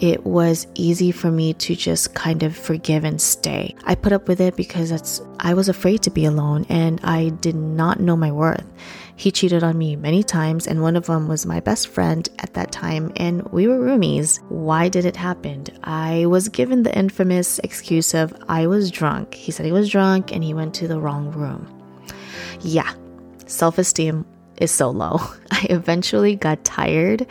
it 0.00 0.24
was 0.24 0.66
easy 0.74 1.10
for 1.10 1.30
me 1.30 1.54
to 1.54 1.74
just 1.74 2.14
kind 2.14 2.42
of 2.42 2.56
forgive 2.56 3.04
and 3.04 3.20
stay. 3.20 3.74
I 3.84 3.94
put 3.94 4.12
up 4.12 4.28
with 4.28 4.40
it 4.40 4.56
because 4.56 4.90
that's 4.90 5.20
I 5.40 5.54
was 5.54 5.68
afraid 5.68 6.02
to 6.02 6.10
be 6.10 6.24
alone 6.24 6.66
and 6.68 7.00
I 7.02 7.30
did 7.30 7.54
not 7.54 8.00
know 8.00 8.16
my 8.16 8.32
worth. 8.32 8.64
He 9.18 9.32
cheated 9.32 9.64
on 9.64 9.76
me 9.76 9.96
many 9.96 10.22
times, 10.22 10.68
and 10.68 10.80
one 10.80 10.94
of 10.94 11.06
them 11.06 11.26
was 11.26 11.44
my 11.44 11.58
best 11.58 11.88
friend 11.88 12.28
at 12.38 12.54
that 12.54 12.70
time, 12.70 13.10
and 13.16 13.42
we 13.50 13.66
were 13.66 13.80
roomies. 13.80 14.40
Why 14.48 14.88
did 14.88 15.04
it 15.04 15.16
happen? 15.16 15.64
I 15.82 16.26
was 16.26 16.48
given 16.48 16.84
the 16.84 16.96
infamous 16.96 17.58
excuse 17.64 18.14
of 18.14 18.32
I 18.48 18.68
was 18.68 18.92
drunk. 18.92 19.34
He 19.34 19.50
said 19.50 19.66
he 19.66 19.72
was 19.72 19.90
drunk 19.90 20.32
and 20.32 20.44
he 20.44 20.54
went 20.54 20.72
to 20.74 20.86
the 20.86 21.00
wrong 21.00 21.32
room. 21.32 21.77
Yeah, 22.60 22.92
self 23.46 23.78
esteem 23.78 24.24
is 24.60 24.70
so 24.70 24.90
low. 24.90 25.20
I 25.50 25.66
eventually 25.70 26.36
got 26.36 26.64
tired 26.64 27.26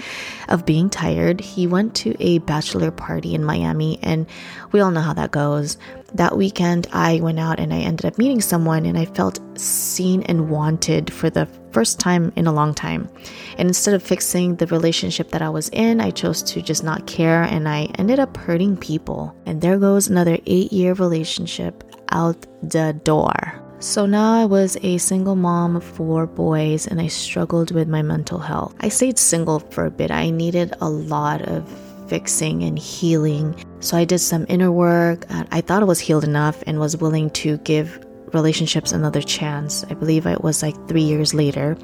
of 0.49 0.65
being 0.65 0.89
tired. 0.89 1.39
He 1.41 1.67
went 1.67 1.95
to 1.97 2.15
a 2.19 2.39
bachelor 2.39 2.91
party 2.91 3.35
in 3.35 3.43
Miami, 3.43 3.99
and 4.01 4.25
we 4.71 4.79
all 4.79 4.91
know 4.91 5.01
how 5.01 5.13
that 5.13 5.31
goes. 5.31 5.77
That 6.13 6.37
weekend, 6.37 6.87
I 6.93 7.19
went 7.19 7.39
out 7.39 7.59
and 7.59 7.73
I 7.73 7.79
ended 7.79 8.05
up 8.05 8.17
meeting 8.17 8.41
someone, 8.41 8.85
and 8.85 8.97
I 8.97 9.05
felt 9.05 9.39
seen 9.59 10.23
and 10.23 10.49
wanted 10.49 11.11
for 11.11 11.29
the 11.29 11.47
first 11.71 11.99
time 11.99 12.31
in 12.35 12.47
a 12.47 12.53
long 12.53 12.73
time. 12.73 13.09
And 13.57 13.67
instead 13.67 13.93
of 13.93 14.03
fixing 14.03 14.55
the 14.55 14.67
relationship 14.67 15.29
that 15.31 15.41
I 15.41 15.49
was 15.49 15.69
in, 15.69 16.01
I 16.01 16.11
chose 16.11 16.41
to 16.43 16.61
just 16.61 16.83
not 16.83 17.07
care, 17.07 17.43
and 17.43 17.67
I 17.67 17.89
ended 17.95 18.19
up 18.19 18.35
hurting 18.37 18.77
people. 18.77 19.35
And 19.45 19.61
there 19.61 19.77
goes 19.77 20.07
another 20.07 20.37
eight 20.45 20.71
year 20.71 20.93
relationship 20.93 21.83
out 22.09 22.45
the 22.63 22.93
door. 23.03 23.66
So 23.79 24.07
now 24.07 24.33
I 24.33 24.45
was 24.45 24.75
a 24.81 24.97
single 24.97 25.35
mom 25.35 25.75
of 25.75 25.83
four 25.83 26.25
boys 26.25 26.87
and 26.87 26.99
I 26.99 27.07
struggled 27.07 27.71
with 27.71 27.87
my 27.87 28.01
mental 28.01 28.39
health. 28.39 28.73
I 28.79 28.89
stayed 28.89 29.19
single 29.19 29.59
for 29.59 29.85
a 29.85 29.91
bit. 29.91 30.09
I 30.09 30.31
needed 30.31 30.73
a 30.81 30.89
lot 30.89 31.43
of 31.43 31.67
fixing 32.07 32.63
and 32.63 32.79
healing. 32.79 33.55
So 33.79 33.95
I 33.95 34.03
did 34.03 34.19
some 34.19 34.47
inner 34.49 34.71
work. 34.71 35.25
I 35.29 35.61
thought 35.61 35.83
I 35.83 35.85
was 35.85 35.99
healed 35.99 36.23
enough 36.23 36.63
and 36.65 36.79
was 36.79 36.97
willing 36.97 37.29
to 37.31 37.57
give 37.57 38.03
relationships 38.33 38.91
another 38.91 39.21
chance. 39.21 39.83
I 39.89 39.93
believe 39.93 40.25
it 40.25 40.43
was 40.43 40.61
like 40.61 40.75
three 40.87 41.03
years 41.03 41.33
later. 41.33 41.77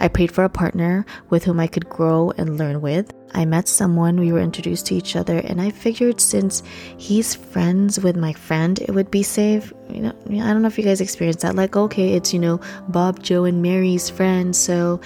I 0.00 0.08
prayed 0.08 0.32
for 0.32 0.44
a 0.44 0.48
partner 0.48 1.04
with 1.30 1.44
whom 1.44 1.60
I 1.60 1.66
could 1.66 1.88
grow 1.88 2.32
and 2.36 2.58
learn 2.58 2.80
with. 2.80 3.12
I 3.34 3.44
met 3.44 3.68
someone, 3.68 4.18
we 4.18 4.32
were 4.32 4.40
introduced 4.40 4.86
to 4.86 4.94
each 4.94 5.14
other, 5.14 5.38
and 5.38 5.60
I 5.60 5.70
figured 5.70 6.20
since 6.20 6.62
he's 6.96 7.34
friends 7.34 8.00
with 8.00 8.16
my 8.16 8.32
friend, 8.32 8.78
it 8.78 8.92
would 8.92 9.10
be 9.10 9.22
safe. 9.22 9.72
You 9.90 10.02
know, 10.02 10.12
I 10.30 10.52
don't 10.52 10.62
know 10.62 10.68
if 10.68 10.78
you 10.78 10.84
guys 10.84 11.00
experienced 11.00 11.40
that. 11.40 11.54
Like, 11.54 11.76
okay, 11.76 12.14
it's, 12.14 12.32
you 12.32 12.38
know, 12.38 12.60
Bob, 12.88 13.22
Joe, 13.22 13.44
and 13.44 13.62
Mary's 13.62 14.08
friends, 14.08 14.58
so 14.58 15.00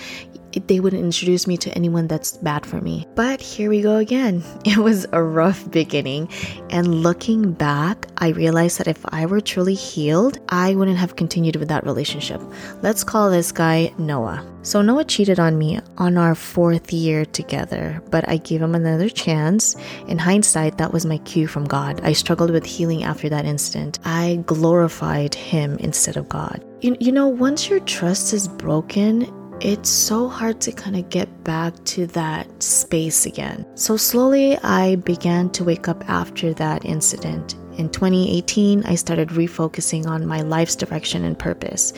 they 0.53 0.81
wouldn't 0.81 1.03
introduce 1.03 1.47
me 1.47 1.57
to 1.59 1.71
anyone 1.73 2.07
that's 2.07 2.37
bad 2.39 2.65
for 2.65 2.81
me. 2.81 3.07
But 3.15 3.41
here 3.41 3.71
we 3.71 3.83
go 3.83 3.97
again. 3.97 4.43
It 4.65 4.79
was 4.79 5.07
a 5.13 5.23
rough 5.23 5.71
beginning. 5.71 6.29
And 6.71 7.03
looking 7.03 7.53
back, 7.53 8.07
I 8.19 8.29
realized 8.29 8.79
that 8.79 8.89
if 8.89 9.05
I 9.09 9.27
were 9.27 9.41
truly 9.41 9.75
healed, 9.75 10.39
I 10.49 10.75
wouldn't 10.75 10.97
have 10.99 11.17
continued 11.17 11.57
with 11.57 11.69
that 11.69 11.85
relationship. 11.85 12.41
Let's 12.81 13.05
call 13.05 13.31
this 13.31 13.53
guy 13.53 13.93
Noah. 13.99 14.47
So 14.63 14.81
Noah 14.81 15.05
cheated 15.05 15.41
on 15.41 15.59
me 15.59 15.81
on 15.99 16.17
our 16.17 16.37
fourth 16.37 16.93
year 16.93 17.25
together, 17.25 18.01
but 18.11 18.29
I 18.29 18.37
gave 18.37 18.63
him 18.63 18.77
another 18.77 19.09
chance. 19.09 19.75
In 20.07 20.19
hindsight, 20.19 20.79
that 20.79 20.93
was 20.93 21.05
my 21.05 21.19
cue 21.19 21.49
from 21.49 21.65
God. 21.65 22.01
I 22.05 22.13
struggled 22.13 22.51
with 22.51 22.65
healing 22.65 23.03
after 23.03 23.29
that 23.29 23.45
incident. 23.45 23.99
I 24.05 24.43
glorified 24.47 25.35
him 25.35 25.77
instead 25.79 26.17
of 26.17 26.29
God. 26.29 26.65
You, 26.81 26.97
you 27.01 27.11
know, 27.11 27.27
once 27.27 27.69
your 27.69 27.81
trust 27.81 28.33
is 28.33 28.47
broken, 28.47 29.27
it's 29.63 29.89
so 29.89 30.29
hard 30.29 30.61
to 30.61 30.73
kind 30.73 30.97
of 30.97 31.09
get 31.09 31.45
back 31.45 31.73
to 31.85 32.07
that 32.09 32.63
space 32.63 33.27
again. 33.27 33.65
So 33.77 33.97
slowly, 33.97 34.59
I 34.59 34.97
began 34.97 35.51
to 35.51 35.63
wake 35.63 35.87
up 35.87 36.03
after 36.09 36.53
that 36.55 36.85
incident. 36.85 37.55
In 37.79 37.89
2018, 37.89 38.85
I 38.85 38.97
started 38.97 39.29
refocusing 39.29 40.07
on 40.07 40.27
my 40.27 40.41
life's 40.41 40.75
direction 40.75 41.25
and 41.25 41.39
purpose. 41.39 41.93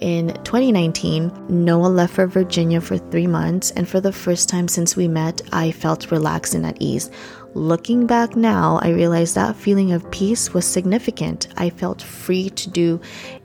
In 0.00 0.28
2019, 0.44 1.46
Noah 1.48 1.88
left 1.88 2.14
for 2.14 2.28
Virginia 2.28 2.80
for 2.80 2.98
three 2.98 3.26
months, 3.26 3.72
and 3.72 3.88
for 3.88 4.00
the 4.00 4.12
first 4.12 4.48
time 4.48 4.68
since 4.68 4.94
we 4.94 5.08
met, 5.08 5.42
I 5.52 5.72
felt 5.72 6.12
relaxed 6.12 6.54
and 6.54 6.64
at 6.64 6.76
ease. 6.80 7.10
Looking 7.58 8.06
back 8.06 8.36
now, 8.36 8.78
I 8.82 8.90
realized 8.90 9.34
that 9.34 9.56
feeling 9.56 9.90
of 9.90 10.08
peace 10.12 10.54
was 10.54 10.64
significant. 10.64 11.48
I 11.56 11.70
felt 11.70 12.00
free 12.00 12.50
to 12.50 12.70
do 12.70 13.00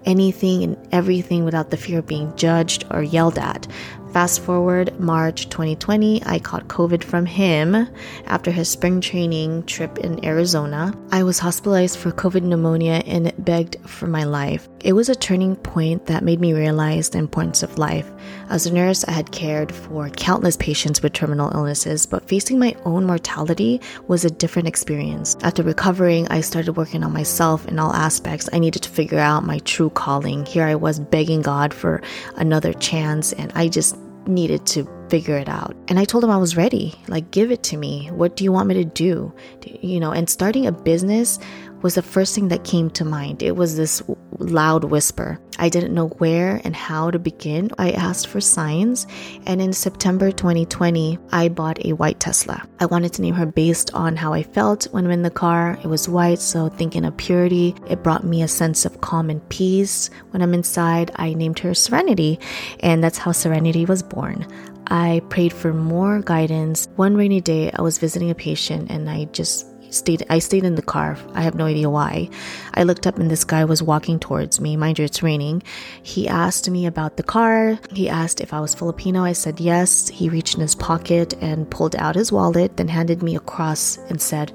anything 0.05 0.63
and 0.63 0.77
everything 0.91 1.45
without 1.45 1.71
the 1.71 1.77
fear 1.77 1.97
of 1.97 2.05
being 2.05 2.31
judged 2.35 2.85
or 2.91 3.01
yelled 3.01 3.39
at. 3.39 3.65
Fast 4.13 4.41
forward 4.41 4.99
March 4.99 5.49
2020, 5.49 6.23
I 6.27 6.37
caught 6.37 6.67
COVID 6.67 7.03
from 7.03 7.25
him 7.25 7.87
after 8.27 8.51
his 8.51 8.69
spring 8.69 9.01
training 9.01 9.63
trip 9.63 9.97
in 9.97 10.23
Arizona. 10.23 10.93
I 11.11 11.23
was 11.23 11.39
hospitalized 11.39 11.97
for 11.97 12.11
COVID 12.11 12.43
pneumonia 12.43 13.01
and 13.07 13.33
begged 13.39 13.77
for 13.87 14.05
my 14.05 14.25
life. 14.25 14.69
It 14.81 14.93
was 14.93 15.09
a 15.09 15.15
turning 15.15 15.55
point 15.55 16.05
that 16.05 16.23
made 16.23 16.39
me 16.39 16.53
realize 16.53 17.09
the 17.09 17.17
importance 17.17 17.63
of 17.63 17.79
life. 17.79 18.11
As 18.49 18.65
a 18.65 18.73
nurse, 18.73 19.03
I 19.05 19.11
had 19.11 19.31
cared 19.31 19.71
for 19.71 20.09
countless 20.09 20.57
patients 20.57 21.01
with 21.01 21.13
terminal 21.13 21.51
illnesses, 21.53 22.05
but 22.05 22.27
facing 22.27 22.59
my 22.59 22.75
own 22.85 23.05
mortality 23.05 23.81
was 24.07 24.25
a 24.25 24.29
different 24.29 24.67
experience. 24.67 25.35
After 25.43 25.63
recovering, 25.63 26.27
I 26.27 26.41
started 26.41 26.73
working 26.73 27.03
on 27.03 27.13
myself 27.13 27.67
in 27.67 27.79
all 27.79 27.93
aspects. 27.93 28.49
I 28.53 28.59
needed 28.59 28.83
to 28.83 28.89
figure 28.89 29.19
out 29.19 29.45
my 29.45 29.59
true 29.59 29.89
calling. 29.89 30.45
Here 30.45 30.65
I 30.65 30.75
was 30.75 30.99
begging 30.99 31.41
God 31.41 31.73
for 31.73 32.01
another 32.35 32.73
chance, 32.73 33.33
and 33.33 33.51
I 33.55 33.69
just 33.69 33.97
needed 34.27 34.65
to 34.65 34.87
figure 35.09 35.37
it 35.37 35.49
out. 35.49 35.75
And 35.89 35.99
I 35.99 36.05
told 36.05 36.23
him 36.23 36.31
I 36.31 36.37
was 36.37 36.55
ready. 36.57 36.95
Like, 37.07 37.29
give 37.31 37.51
it 37.51 37.61
to 37.63 37.77
me. 37.77 38.09
What 38.11 38.35
do 38.35 38.43
you 38.43 38.51
want 38.51 38.67
me 38.67 38.75
to 38.75 38.85
do? 38.85 39.33
You 39.81 39.99
know, 39.99 40.11
and 40.11 40.29
starting 40.29 40.65
a 40.65 40.71
business 40.71 41.39
was 41.83 41.95
the 41.95 42.01
first 42.01 42.33
thing 42.33 42.47
that 42.47 42.63
came 42.63 42.89
to 42.91 43.05
mind. 43.05 43.43
It 43.43 43.55
was 43.55 43.75
this 43.75 44.01
loud 44.39 44.85
whisper. 44.85 45.39
I 45.59 45.69
didn't 45.69 45.93
know 45.93 46.07
where 46.07 46.61
and 46.63 46.75
how 46.75 47.11
to 47.11 47.19
begin. 47.19 47.69
I 47.77 47.91
asked 47.91 48.27
for 48.27 48.41
signs, 48.41 49.05
and 49.45 49.61
in 49.61 49.73
September 49.73 50.31
2020, 50.31 51.19
I 51.31 51.49
bought 51.49 51.85
a 51.85 51.93
white 51.93 52.19
Tesla. 52.19 52.67
I 52.79 52.85
wanted 52.85 53.13
to 53.13 53.21
name 53.21 53.35
her 53.35 53.45
based 53.45 53.93
on 53.93 54.15
how 54.15 54.33
I 54.33 54.43
felt 54.43 54.85
when 54.85 55.05
I'm 55.05 55.11
in 55.11 55.21
the 55.21 55.29
car. 55.29 55.77
It 55.83 55.87
was 55.87 56.09
white, 56.09 56.39
so 56.39 56.69
thinking 56.69 57.05
of 57.05 57.17
purity, 57.17 57.75
it 57.87 58.01
brought 58.01 58.23
me 58.23 58.41
a 58.41 58.47
sense 58.47 58.85
of 58.85 59.01
calm 59.01 59.29
and 59.29 59.47
peace. 59.49 60.09
When 60.31 60.41
I'm 60.41 60.53
inside, 60.53 61.11
I 61.17 61.33
named 61.33 61.59
her 61.59 61.73
Serenity, 61.73 62.39
and 62.79 63.03
that's 63.03 63.17
how 63.17 63.33
Serenity 63.33 63.85
was 63.85 64.01
born. 64.01 64.47
I 64.87 65.21
prayed 65.29 65.53
for 65.53 65.73
more 65.73 66.21
guidance. 66.21 66.87
One 66.95 67.15
rainy 67.15 67.41
day, 67.41 67.71
I 67.71 67.81
was 67.81 67.97
visiting 67.97 68.29
a 68.29 68.35
patient 68.35 68.91
and 68.91 69.09
I 69.09 69.25
just 69.25 69.65
stayed 69.93 70.25
I 70.29 70.39
stayed 70.39 70.63
in 70.63 70.75
the 70.75 70.81
car. 70.81 71.17
I 71.33 71.41
have 71.41 71.55
no 71.55 71.65
idea 71.65 71.89
why. 71.89 72.29
I 72.73 72.83
looked 72.83 73.07
up 73.07 73.17
and 73.17 73.29
this 73.29 73.43
guy 73.43 73.65
was 73.65 73.83
walking 73.83 74.19
towards 74.19 74.59
me. 74.59 74.75
Mind 74.75 74.99
you, 74.99 75.05
it's 75.05 75.23
raining. 75.23 75.63
He 76.01 76.27
asked 76.27 76.69
me 76.69 76.85
about 76.85 77.17
the 77.17 77.23
car. 77.23 77.79
He 77.91 78.09
asked 78.09 78.41
if 78.41 78.53
I 78.53 78.59
was 78.59 78.75
Filipino. 78.75 79.23
I 79.23 79.33
said 79.33 79.59
yes. 79.59 80.07
He 80.09 80.29
reached 80.29 80.55
in 80.55 80.61
his 80.61 80.75
pocket 80.75 81.33
and 81.41 81.69
pulled 81.69 81.95
out 81.95 82.15
his 82.15 82.31
wallet, 82.31 82.77
then 82.77 82.87
handed 82.87 83.23
me 83.23 83.35
a 83.35 83.39
cross 83.39 83.97
and 84.09 84.21
said, 84.21 84.51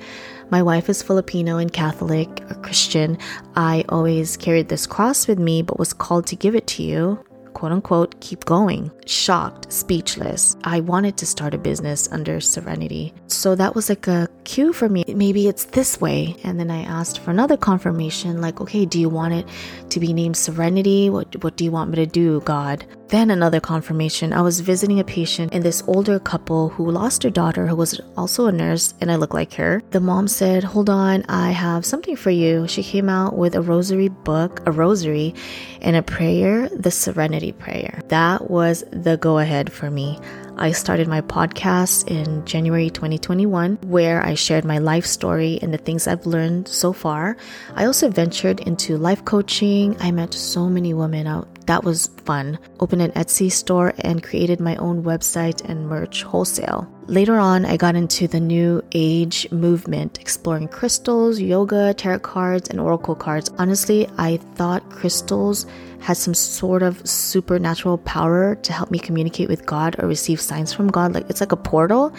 my 0.51 0.63
wife 0.63 0.89
is 0.89 1.03
Filipino 1.03 1.59
and 1.59 1.71
Catholic, 1.71 2.43
a 2.49 2.55
Christian. 2.55 3.19
I 3.55 3.85
always 3.91 4.39
carried 4.39 4.71
this 4.71 4.87
cross 4.87 5.29
with 5.29 5.39
me, 5.39 5.61
but 5.61 5.79
was 5.79 5.93
called 5.93 6.27
to 6.29 6.37
give 6.37 6.55
it 6.55 6.67
to 6.69 6.83
you 6.83 7.23
quote 7.59 7.73
unquote, 7.73 8.21
keep 8.21 8.45
going. 8.45 8.89
Shocked, 9.05 9.73
speechless. 9.73 10.57
I 10.63 10.79
wanted 10.79 11.17
to 11.17 11.27
start 11.27 11.55
a 11.55 11.59
business 11.59 12.09
under 12.13 12.41
Serenity. 12.41 13.13
So 13.27 13.57
that 13.57 13.75
was 13.75 13.89
like 13.89 14.07
a 14.07 14.29
cue 14.45 14.73
for 14.73 14.89
me. 14.89 15.05
Maybe 15.09 15.49
it's 15.49 15.65
this 15.65 16.01
way. 16.01 16.37
And 16.45 16.61
then 16.61 16.71
I 16.71 16.83
asked 16.83 17.19
for 17.19 17.33
another 17.33 17.57
confirmation 17.57 18.41
like, 18.41 18.61
okay, 18.61 18.87
do 18.87 19.01
you 19.01 19.09
want 19.09 19.35
it 19.35 19.49
to 19.91 19.99
be 19.99 20.13
named 20.13 20.37
Serenity? 20.37 21.11
What, 21.11 21.43
what 21.43 21.57
do 21.57 21.65
you 21.65 21.73
want 21.73 21.91
me 21.91 21.97
to 21.97 22.07
do, 22.07 22.41
God? 22.43 22.87
Then 23.09 23.31
another 23.31 23.59
confirmation. 23.59 24.35
I 24.35 24.43
was 24.43 24.61
visiting 24.61 25.01
a 25.01 25.05
patient 25.05 25.55
and 25.55 25.65
this 25.65 25.83
older 25.87 26.19
couple 26.19 26.69
who 26.69 26.91
lost 26.91 27.23
their 27.23 27.31
daughter, 27.31 27.67
who 27.67 27.75
was 27.75 27.99
also 28.19 28.47
a 28.47 28.53
nurse, 28.53 28.93
and 29.01 29.11
I 29.11 29.17
look 29.17 29.33
like 29.33 29.55
her. 29.55 29.83
The 29.93 30.01
mom 30.01 30.29
said, 30.29 30.63
Hold 30.63 30.91
on, 30.91 31.25
I 31.27 31.53
have 31.53 31.87
something 31.87 32.17
for 32.17 32.31
you. 32.31 32.69
She 32.69 32.83
came 32.83 33.09
out 33.09 33.35
with 33.35 33.55
a 33.55 33.63
rosary 33.63 34.09
book, 34.09 34.61
a 34.67 34.73
rosary, 34.73 35.35
and 35.81 35.97
a 35.97 36.03
prayer, 36.03 36.69
the 36.69 36.91
Serenity 36.91 37.53
Prayer. 37.53 38.03
That 38.09 38.51
was 38.51 38.85
the 38.91 39.17
go 39.17 39.39
ahead 39.39 39.73
for 39.73 39.91
me. 39.91 40.19
I 40.59 40.73
started 40.73 41.09
my 41.09 41.23
podcast 41.23 42.09
in 42.09 42.45
January 42.45 42.91
2021, 42.91 43.79
where 43.87 44.23
I 44.23 44.35
shared 44.35 44.67
my 44.67 44.79
life 44.79 45.07
story 45.07 45.59
and 45.63 45.73
the 45.73 45.79
things 45.79 46.07
I've 46.07 46.27
learned 46.27 46.69
so 46.69 46.93
far. 46.93 47.39
I 47.75 47.87
also 47.87 48.11
ventured 48.11 48.61
into 48.61 48.99
life 48.99 49.25
coaching. 49.25 49.97
I 50.01 50.11
met 50.11 50.35
so 50.35 50.69
many 50.69 50.93
women 50.93 51.27
out. 51.27 51.58
That 51.69 51.85
was 51.85 52.07
fun. 52.25 52.59
Opened 52.81 53.03
an 53.03 53.13
Etsy 53.13 53.53
store 53.53 53.93
and 53.99 54.23
created 54.23 54.59
my 54.59 54.77
own 54.77 55.03
website 55.03 55.63
and 55.69 55.87
merch 55.87 56.23
wholesale. 56.23 56.89
Later 57.09 57.39
on, 57.39 57.67
I 57.67 57.77
got 57.77 57.95
into 57.95 58.27
the 58.27 58.41
new 58.41 58.83
age 58.93 59.47
movement, 59.53 60.19
exploring 60.19 60.69
crystals, 60.69 61.39
yoga, 61.39 61.93
tarot 61.93 62.21
cards, 62.21 62.71
and 62.71 62.81
oracle 62.81 63.15
cards. 63.15 63.51
Honestly, 63.59 64.09
I 64.17 64.39
thought 64.55 64.89
crystals 64.89 65.67
had 66.01 66.17
some 66.17 66.33
sort 66.33 66.83
of 66.83 67.07
supernatural 67.07 67.99
power 67.99 68.55
to 68.55 68.73
help 68.73 68.91
me 68.91 68.99
communicate 68.99 69.51
with 69.51 69.67
God 69.67 69.95
or 69.99 70.09
receive 70.09 70.41
signs 70.41 70.73
from 70.73 70.89
God. 70.89 71.13
Like 71.13 71.29
it's 71.29 71.41
like 71.41 71.53
a 71.53 71.57
portal. 71.57 72.15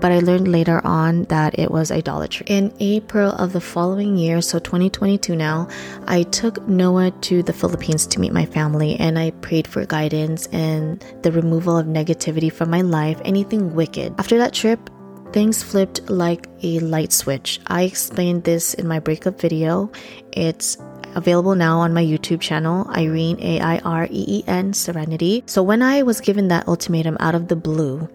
But 0.00 0.12
I 0.12 0.18
learned 0.18 0.48
later 0.48 0.80
on 0.84 1.24
that 1.24 1.58
it 1.58 1.70
was 1.70 1.90
idolatry. 1.90 2.46
In 2.48 2.72
April 2.80 3.32
of 3.32 3.52
the 3.52 3.60
following 3.60 4.16
year, 4.16 4.40
so 4.40 4.58
2022 4.58 5.34
now, 5.34 5.68
I 6.06 6.24
took 6.24 6.66
Noah 6.68 7.10
to 7.22 7.42
the 7.42 7.52
Philippines 7.52 8.06
to 8.08 8.20
meet 8.20 8.32
my 8.32 8.44
family 8.44 8.96
and 8.96 9.18
I 9.18 9.30
prayed 9.30 9.66
for 9.66 9.84
guidance 9.86 10.46
and 10.48 11.04
the 11.22 11.32
removal 11.32 11.76
of 11.78 11.86
negativity 11.86 12.52
from 12.52 12.70
my 12.70 12.82
life, 12.82 13.20
anything 13.24 13.74
wicked. 13.74 14.14
After 14.18 14.36
that 14.38 14.52
trip, 14.52 14.90
things 15.32 15.62
flipped 15.62 16.08
like 16.08 16.46
a 16.62 16.78
light 16.80 17.12
switch. 17.12 17.60
I 17.66 17.82
explained 17.82 18.44
this 18.44 18.74
in 18.74 18.86
my 18.86 19.00
breakup 19.00 19.40
video. 19.40 19.90
It's 20.32 20.78
available 21.14 21.54
now 21.54 21.78
on 21.80 21.94
my 21.94 22.04
YouTube 22.04 22.40
channel, 22.40 22.84
Aireen, 22.86 23.42
A 23.42 23.60
I 23.60 23.78
R 23.78 24.04
E 24.10 24.24
E 24.28 24.44
N, 24.46 24.72
Serenity. 24.72 25.42
So 25.46 25.62
when 25.62 25.82
I 25.82 26.02
was 26.02 26.20
given 26.20 26.48
that 26.48 26.68
ultimatum 26.68 27.16
out 27.20 27.34
of 27.34 27.48
the 27.48 27.56
blue, 27.56 28.08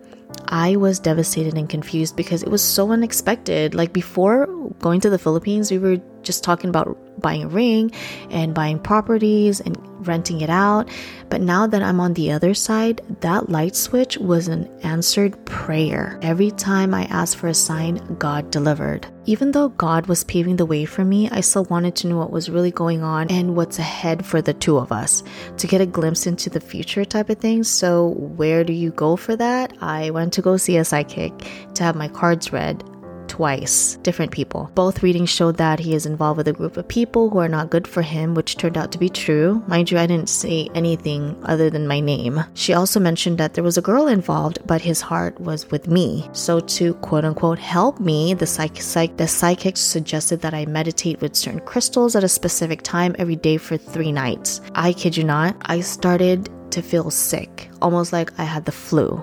I 0.47 0.75
was 0.75 0.99
devastated 0.99 1.55
and 1.55 1.69
confused 1.69 2.15
because 2.15 2.43
it 2.43 2.49
was 2.49 2.63
so 2.63 2.91
unexpected. 2.91 3.75
Like 3.75 3.93
before 3.93 4.47
going 4.79 5.01
to 5.01 5.09
the 5.09 5.19
Philippines, 5.19 5.71
we 5.71 5.77
were 5.77 5.97
just 6.23 6.43
talking 6.43 6.69
about 6.69 6.97
buying 7.21 7.43
a 7.43 7.47
ring 7.47 7.91
and 8.29 8.53
buying 8.53 8.79
properties 8.79 9.59
and 9.59 9.77
renting 10.07 10.41
it 10.41 10.49
out. 10.49 10.89
But 11.29 11.41
now 11.41 11.67
that 11.67 11.83
I'm 11.83 11.99
on 11.99 12.13
the 12.13 12.31
other 12.31 12.53
side, 12.53 13.01
that 13.21 13.49
light 13.49 13.75
switch 13.75 14.17
was 14.17 14.47
an 14.47 14.69
answered 14.83 15.45
prayer. 15.45 16.19
Every 16.21 16.51
time 16.51 16.93
I 16.93 17.03
asked 17.05 17.37
for 17.37 17.47
a 17.47 17.53
sign, 17.53 18.15
God 18.15 18.51
delivered. 18.51 19.07
Even 19.25 19.51
though 19.51 19.69
God 19.69 20.07
was 20.07 20.23
paving 20.23 20.55
the 20.55 20.65
way 20.65 20.83
for 20.83 21.05
me, 21.05 21.29
I 21.29 21.41
still 21.41 21.65
wanted 21.65 21.95
to 21.97 22.07
know 22.07 22.17
what 22.17 22.31
was 22.31 22.49
really 22.49 22.71
going 22.71 23.03
on 23.03 23.29
and 23.29 23.55
what's 23.55 23.77
ahead 23.77 24.25
for 24.25 24.41
the 24.41 24.53
two 24.53 24.77
of 24.79 24.91
us 24.91 25.23
to 25.57 25.67
get 25.67 25.79
a 25.79 25.85
glimpse 25.85 26.25
into 26.25 26.49
the 26.49 26.59
future 26.59 27.05
type 27.05 27.29
of 27.29 27.37
thing. 27.37 27.63
So, 27.63 28.15
where 28.17 28.63
do 28.63 28.73
you 28.73 28.89
go 28.89 29.15
for 29.15 29.35
that? 29.35 29.73
I 29.79 30.09
went 30.09 30.33
to 30.33 30.41
go 30.41 30.57
see 30.57 30.77
a 30.77 30.85
psychic 30.85 31.37
to 31.75 31.83
have 31.83 31.95
my 31.95 32.07
cards 32.07 32.51
read 32.51 32.83
twice, 33.31 33.95
different 34.03 34.33
people. 34.33 34.69
Both 34.75 35.03
readings 35.03 35.29
showed 35.29 35.55
that 35.55 35.79
he 35.79 35.95
is 35.95 36.05
involved 36.05 36.37
with 36.37 36.49
a 36.49 36.53
group 36.53 36.75
of 36.75 36.87
people 36.89 37.29
who 37.29 37.39
are 37.39 37.47
not 37.47 37.69
good 37.69 37.87
for 37.87 38.01
him, 38.01 38.35
which 38.35 38.57
turned 38.57 38.77
out 38.77 38.91
to 38.91 38.99
be 38.99 39.07
true. 39.07 39.63
Mind 39.67 39.89
you, 39.89 39.97
I 39.97 40.05
didn't 40.05 40.27
say 40.27 40.69
anything 40.75 41.41
other 41.43 41.69
than 41.69 41.87
my 41.87 42.01
name. 42.01 42.43
She 42.55 42.73
also 42.73 42.99
mentioned 42.99 43.37
that 43.37 43.53
there 43.53 43.63
was 43.63 43.77
a 43.77 43.81
girl 43.81 44.07
involved, 44.07 44.59
but 44.65 44.81
his 44.81 44.99
heart 44.99 45.39
was 45.39 45.71
with 45.71 45.87
me. 45.87 46.29
So 46.33 46.59
to 46.59 46.93
quote 46.95 47.23
unquote 47.23 47.57
help 47.57 48.01
me, 48.01 48.33
the 48.33 48.45
psych, 48.45 48.81
psych 48.81 49.15
the 49.15 49.29
psychic 49.29 49.77
suggested 49.77 50.41
that 50.41 50.53
I 50.53 50.65
meditate 50.65 51.21
with 51.21 51.37
certain 51.37 51.61
crystals 51.61 52.17
at 52.17 52.25
a 52.25 52.29
specific 52.29 52.81
time 52.81 53.15
every 53.17 53.37
day 53.37 53.55
for 53.55 53.77
three 53.77 54.11
nights. 54.11 54.59
I 54.75 54.91
kid 54.91 55.15
you 55.15 55.23
not, 55.23 55.55
I 55.67 55.79
started 55.79 56.49
to 56.71 56.81
feel 56.81 57.09
sick, 57.11 57.69
almost 57.81 58.13
like 58.13 58.31
I 58.39 58.43
had 58.43 58.65
the 58.65 58.71
flu. 58.71 59.17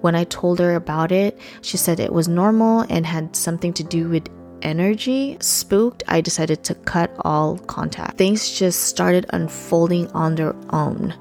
When 0.00 0.14
I 0.14 0.24
told 0.24 0.58
her 0.58 0.74
about 0.74 1.12
it, 1.12 1.38
she 1.60 1.76
said 1.76 2.00
it 2.00 2.12
was 2.12 2.28
normal 2.28 2.80
and 2.88 3.06
had 3.06 3.36
something 3.36 3.72
to 3.74 3.84
do 3.84 4.08
with 4.08 4.28
energy. 4.62 5.36
Spooked, 5.40 6.02
I 6.08 6.20
decided 6.20 6.64
to 6.64 6.74
cut 6.74 7.10
all 7.20 7.58
contact. 7.58 8.18
Things 8.18 8.58
just 8.58 8.84
started 8.84 9.26
unfolding 9.30 10.10
on 10.12 10.34
their 10.34 10.54
own. 10.70 11.14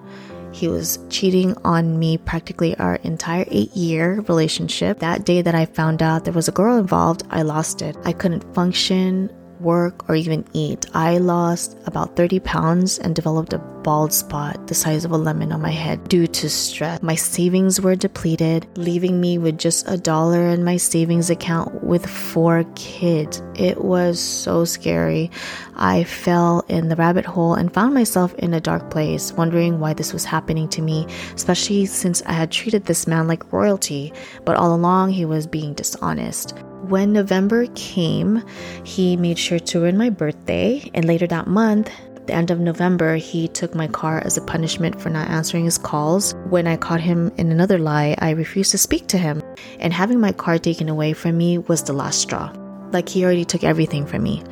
He 0.53 0.67
was 0.67 0.99
cheating 1.09 1.55
on 1.63 1.97
me 1.97 2.17
practically 2.17 2.75
our 2.77 2.95
entire 2.95 3.45
eight 3.47 3.75
year 3.75 4.21
relationship. 4.27 4.99
That 4.99 5.25
day 5.25 5.41
that 5.41 5.55
I 5.55 5.65
found 5.65 6.03
out 6.03 6.25
there 6.25 6.33
was 6.33 6.47
a 6.47 6.51
girl 6.51 6.77
involved, 6.77 7.23
I 7.29 7.41
lost 7.41 7.81
it. 7.81 7.95
I 8.03 8.11
couldn't 8.11 8.53
function 8.53 9.31
work, 9.61 10.09
or 10.09 10.15
even 10.15 10.45
eat. 10.53 10.85
I 10.93 11.17
lost 11.17 11.77
about 11.85 12.15
30 12.15 12.39
pounds 12.39 12.99
and 12.99 13.15
developed 13.15 13.53
a 13.53 13.59
bald 13.83 14.13
spot 14.13 14.67
the 14.67 14.75
size 14.75 15.05
of 15.05 15.11
a 15.11 15.17
lemon 15.17 15.51
on 15.51 15.61
my 15.61 15.71
head 15.71 16.07
due 16.07 16.27
to 16.27 16.49
stress. 16.49 17.01
My 17.01 17.15
savings 17.15 17.81
were 17.81 17.95
depleted, 17.95 18.67
leaving 18.77 19.19
me 19.19 19.37
with 19.37 19.57
just 19.57 19.87
a 19.87 19.97
dollar 19.97 20.47
in 20.47 20.63
my 20.63 20.77
savings 20.77 21.29
account 21.29 21.83
with 21.83 22.05
four 22.05 22.65
kids. 22.75 23.41
It 23.55 23.83
was 23.83 24.19
so 24.19 24.65
scary. 24.65 25.31
I 25.75 26.03
fell 26.03 26.63
in 26.67 26.89
the 26.89 26.95
rabbit 26.95 27.25
hole 27.25 27.55
and 27.55 27.73
found 27.73 27.93
myself 27.93 28.33
in 28.35 28.53
a 28.53 28.61
dark 28.61 28.89
place, 28.91 29.33
wondering 29.33 29.79
why 29.79 29.93
this 29.93 30.13
was 30.13 30.25
happening 30.25 30.69
to 30.69 30.81
me, 30.81 31.07
especially 31.33 31.85
since 31.85 32.21
I 32.25 32.33
had 32.33 32.51
treated 32.51 32.85
this 32.85 33.07
man 33.07 33.27
like 33.27 33.51
royalty, 33.51 34.13
but 34.45 34.57
all 34.57 34.75
along 34.75 35.11
he 35.11 35.25
was 35.25 35.47
being 35.47 35.73
dishonest. 35.73 36.53
When 36.91 37.13
November 37.13 37.67
came, 37.73 38.43
he 38.83 39.15
made 39.15 39.39
sure 39.39 39.59
to 39.59 39.79
ruin 39.79 39.97
my 39.97 40.09
birthday, 40.09 40.91
and 40.93 41.05
later 41.05 41.25
that 41.27 41.47
month, 41.47 41.89
the 42.25 42.33
end 42.33 42.51
of 42.51 42.59
November, 42.59 43.15
he 43.15 43.47
took 43.47 43.73
my 43.73 43.87
car 43.87 44.21
as 44.25 44.35
a 44.35 44.41
punishment 44.41 44.99
for 44.99 45.09
not 45.09 45.29
answering 45.29 45.63
his 45.63 45.77
calls. 45.77 46.35
When 46.49 46.67
I 46.67 46.75
caught 46.75 46.99
him 46.99 47.31
in 47.37 47.49
another 47.49 47.77
lie, 47.77 48.15
I 48.19 48.31
refused 48.31 48.71
to 48.71 48.77
speak 48.77 49.07
to 49.07 49.17
him, 49.17 49.41
and 49.79 49.93
having 49.93 50.19
my 50.19 50.33
car 50.33 50.57
taken 50.57 50.89
away 50.89 51.13
from 51.13 51.37
me 51.37 51.59
was 51.59 51.81
the 51.81 51.93
last 51.93 52.19
straw. 52.19 52.51
Like 52.91 53.07
he 53.07 53.23
already 53.23 53.45
took 53.45 53.63
everything 53.63 54.05
from 54.05 54.23
me. 54.23 54.43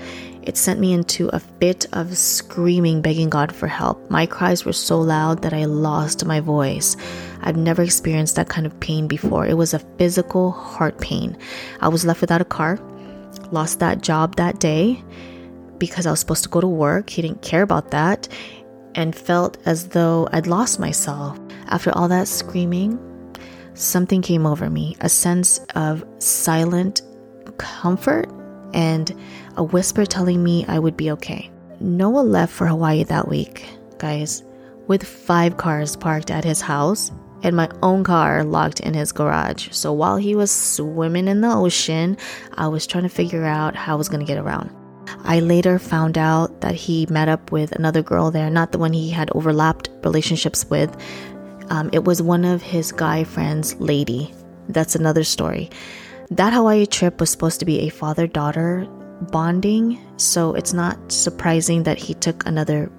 It 0.50 0.58
sent 0.58 0.80
me 0.80 0.94
into 0.94 1.28
a 1.28 1.40
fit 1.40 1.86
of 1.94 2.18
screaming, 2.18 3.04
begging 3.04 3.30
God 3.30 3.54
for 3.54 3.68
help. 3.68 4.10
My 4.10 4.26
cries 4.26 4.66
were 4.66 4.74
so 4.74 5.00
loud 5.00 5.44
that 5.44 5.54
I 5.54 5.66
lost 5.66 6.26
my 6.26 6.40
voice. 6.40 6.98
I've 7.42 7.56
never 7.56 7.84
experienced 7.84 8.36
that 8.38 8.50
kind 8.50 8.66
of 8.66 8.80
pain 8.80 9.08
before. 9.08 9.46
It 9.46 9.58
was 9.58 9.76
a 9.76 9.86
physical 10.00 10.50
heart 10.50 11.00
pain. 11.00 11.38
I 11.82 11.88
was 11.90 12.04
left 12.04 12.20
without 12.20 12.42
a 12.42 12.46
car, 12.46 12.80
lost 13.52 13.78
that 13.82 14.02
job 14.02 14.38
that 14.38 14.60
day 14.60 15.04
because 15.78 16.08
I 16.08 16.10
was 16.10 16.20
supposed 16.20 16.46
to 16.46 16.50
go 16.50 16.62
to 16.62 16.68
work. 16.68 17.12
He 17.12 17.22
didn't 17.22 17.44
care 17.44 17.62
about 17.62 17.92
that 17.92 18.28
and 18.96 19.16
felt 19.16 19.60
as 19.68 19.90
though 19.90 20.28
I'd 20.32 20.48
lost 20.48 20.80
myself. 20.80 21.40
After 21.68 21.96
all 21.96 22.08
that 22.08 22.28
screaming, 22.28 22.98
something 23.76 24.24
came 24.24 24.48
over 24.48 24.68
me 24.68 24.98
a 25.02 25.10
sense 25.10 25.60
of 25.76 26.04
silent 26.18 27.04
comfort 27.60 28.32
and 28.74 29.16
a 29.58 29.64
whisper 29.64 30.06
telling 30.06 30.44
me 30.44 30.66
I 30.68 30.80
would 30.80 30.98
be 30.98 31.12
okay. 31.12 31.52
Noah 31.80 32.22
left 32.22 32.54
for 32.54 32.68
Hawaii 32.68 33.04
that 33.04 33.28
week, 33.28 33.66
guys, 33.98 34.44
with 34.88 35.04
five 35.04 35.58
cars 35.58 35.96
parked 35.96 36.32
at 36.32 36.44
his 36.44 36.62
house 36.62 37.12
and 37.44 37.56
my 37.56 37.70
own 37.82 38.04
car 38.04 38.44
locked 38.44 38.80
in 38.82 38.94
his 38.94 39.12
garage. 39.12 39.70
So 39.72 39.94
while 39.94 40.18
he 40.18 40.36
was 40.36 40.52
swimming 40.52 41.28
in 41.28 41.42
the 41.42 41.54
ocean, 41.54 42.18
I 42.56 42.68
was 42.68 42.86
trying 42.86 43.04
to 43.04 43.10
figure 43.10 43.46
out 43.46 43.76
how 43.76 43.94
I 43.94 43.98
was 43.98 44.10
going 44.10 44.20
to 44.20 44.26
get 44.26 44.38
around. 44.38 44.76
I 45.24 45.40
later 45.40 45.80
found 45.80 46.18
out 46.18 46.62
that 46.62 46.76
he 46.76 47.08
met 47.10 47.30
up 47.30 47.52
with 47.52 47.72
another 47.72 48.02
girl 48.02 48.30
there, 48.32 48.50
not 48.50 48.72
the 48.72 48.78
one 48.78 48.94
he 48.94 49.10
had 49.10 49.32
overlapped 49.34 49.90
relationships 50.04 50.66
with. 50.70 50.96
Um, 51.70 51.90
it 51.94 52.04
was 52.04 52.22
one 52.22 52.46
of 52.46 52.62
his 52.62 52.92
guy 52.92 53.24
friends, 53.24 53.76
Lady. 53.80 54.34
That's 54.68 54.96
another 54.96 55.24
story. 55.24 55.70
That 56.32 56.54
Hawaii 56.54 56.86
trip 56.86 57.20
was 57.20 57.32
supposed 57.32 57.60
to 57.60 57.66
be 57.66 57.80
a 57.80 57.90
father 57.90 58.28
daughter 58.28 58.88
bonding, 59.32 60.00
so 60.18 60.54
it's 60.54 60.74
not 60.74 61.12
surprising 61.12 61.84
that 61.84 61.98
he 61.98 62.14
took 62.14 62.46
another 62.46 62.92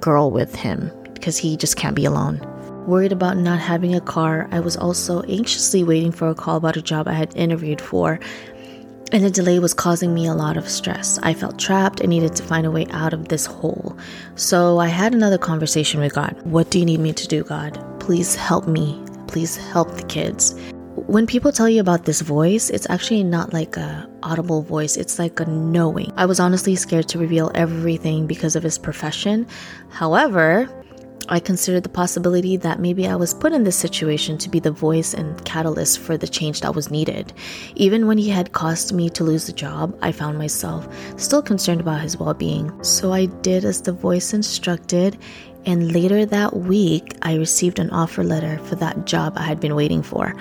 girl 0.00 0.32
with 0.32 0.56
him 0.56 0.90
because 1.14 1.38
he 1.38 1.56
just 1.56 1.76
can't 1.76 1.94
be 1.94 2.04
alone. 2.04 2.40
Worried 2.88 3.12
about 3.12 3.36
not 3.36 3.60
having 3.60 3.94
a 3.94 4.00
car, 4.00 4.48
I 4.50 4.58
was 4.58 4.76
also 4.76 5.22
anxiously 5.22 5.84
waiting 5.84 6.10
for 6.10 6.28
a 6.28 6.34
call 6.34 6.56
about 6.56 6.76
a 6.76 6.82
job 6.82 7.06
I 7.06 7.12
had 7.12 7.36
interviewed 7.36 7.80
for, 7.80 8.18
and 9.12 9.24
the 9.24 9.30
delay 9.30 9.60
was 9.60 9.72
causing 9.72 10.12
me 10.12 10.26
a 10.26 10.34
lot 10.34 10.56
of 10.56 10.68
stress. 10.68 11.16
I 11.22 11.34
felt 11.34 11.60
trapped 11.60 12.00
and 12.00 12.10
needed 12.10 12.34
to 12.36 12.42
find 12.42 12.66
a 12.66 12.72
way 12.72 12.86
out 12.90 13.12
of 13.12 13.28
this 13.28 13.46
hole. 13.46 13.96
So 14.34 14.78
I 14.78 14.88
had 14.88 15.14
another 15.14 15.38
conversation 15.38 16.00
with 16.00 16.12
God. 16.12 16.36
What 16.42 16.70
do 16.70 16.80
you 16.80 16.84
need 16.84 16.98
me 16.98 17.12
to 17.12 17.28
do, 17.28 17.44
God? 17.44 17.78
Please 18.00 18.34
help 18.34 18.66
me. 18.66 19.00
Please 19.28 19.56
help 19.56 19.94
the 19.94 20.02
kids. 20.02 20.56
When 21.08 21.26
people 21.26 21.52
tell 21.52 21.70
you 21.70 21.80
about 21.80 22.04
this 22.04 22.20
voice, 22.20 22.68
it's 22.68 22.86
actually 22.90 23.24
not 23.24 23.54
like 23.54 23.78
a 23.78 24.06
audible 24.22 24.60
voice, 24.60 24.98
it's 24.98 25.18
like 25.18 25.40
a 25.40 25.46
knowing. 25.46 26.12
I 26.18 26.26
was 26.26 26.38
honestly 26.38 26.76
scared 26.76 27.08
to 27.08 27.18
reveal 27.18 27.50
everything 27.54 28.26
because 28.26 28.54
of 28.56 28.62
his 28.62 28.76
profession. 28.76 29.46
However, 29.88 30.68
I 31.30 31.40
considered 31.40 31.82
the 31.82 31.88
possibility 31.88 32.58
that 32.58 32.78
maybe 32.78 33.08
I 33.08 33.16
was 33.16 33.32
put 33.32 33.54
in 33.54 33.64
this 33.64 33.76
situation 33.76 34.36
to 34.36 34.50
be 34.50 34.60
the 34.60 34.70
voice 34.70 35.14
and 35.14 35.42
catalyst 35.46 35.98
for 35.98 36.18
the 36.18 36.28
change 36.28 36.60
that 36.60 36.74
was 36.74 36.90
needed. 36.90 37.32
Even 37.74 38.06
when 38.06 38.18
he 38.18 38.28
had 38.28 38.52
caused 38.52 38.92
me 38.92 39.08
to 39.10 39.24
lose 39.24 39.46
the 39.46 39.52
job, 39.54 39.98
I 40.02 40.12
found 40.12 40.36
myself 40.36 40.86
still 41.18 41.42
concerned 41.42 41.80
about 41.80 42.02
his 42.02 42.18
well 42.18 42.34
being. 42.34 42.84
So 42.84 43.14
I 43.14 43.26
did 43.26 43.64
as 43.64 43.80
the 43.80 43.92
voice 43.92 44.34
instructed, 44.34 45.16
and 45.68 45.92
later 45.92 46.24
that 46.24 46.56
week, 46.56 47.14
I 47.20 47.34
received 47.34 47.78
an 47.78 47.90
offer 47.90 48.24
letter 48.24 48.58
for 48.64 48.74
that 48.76 49.04
job 49.04 49.34
I 49.36 49.42
had 49.42 49.60
been 49.60 49.74
waiting 49.74 50.02
for. 50.02 50.34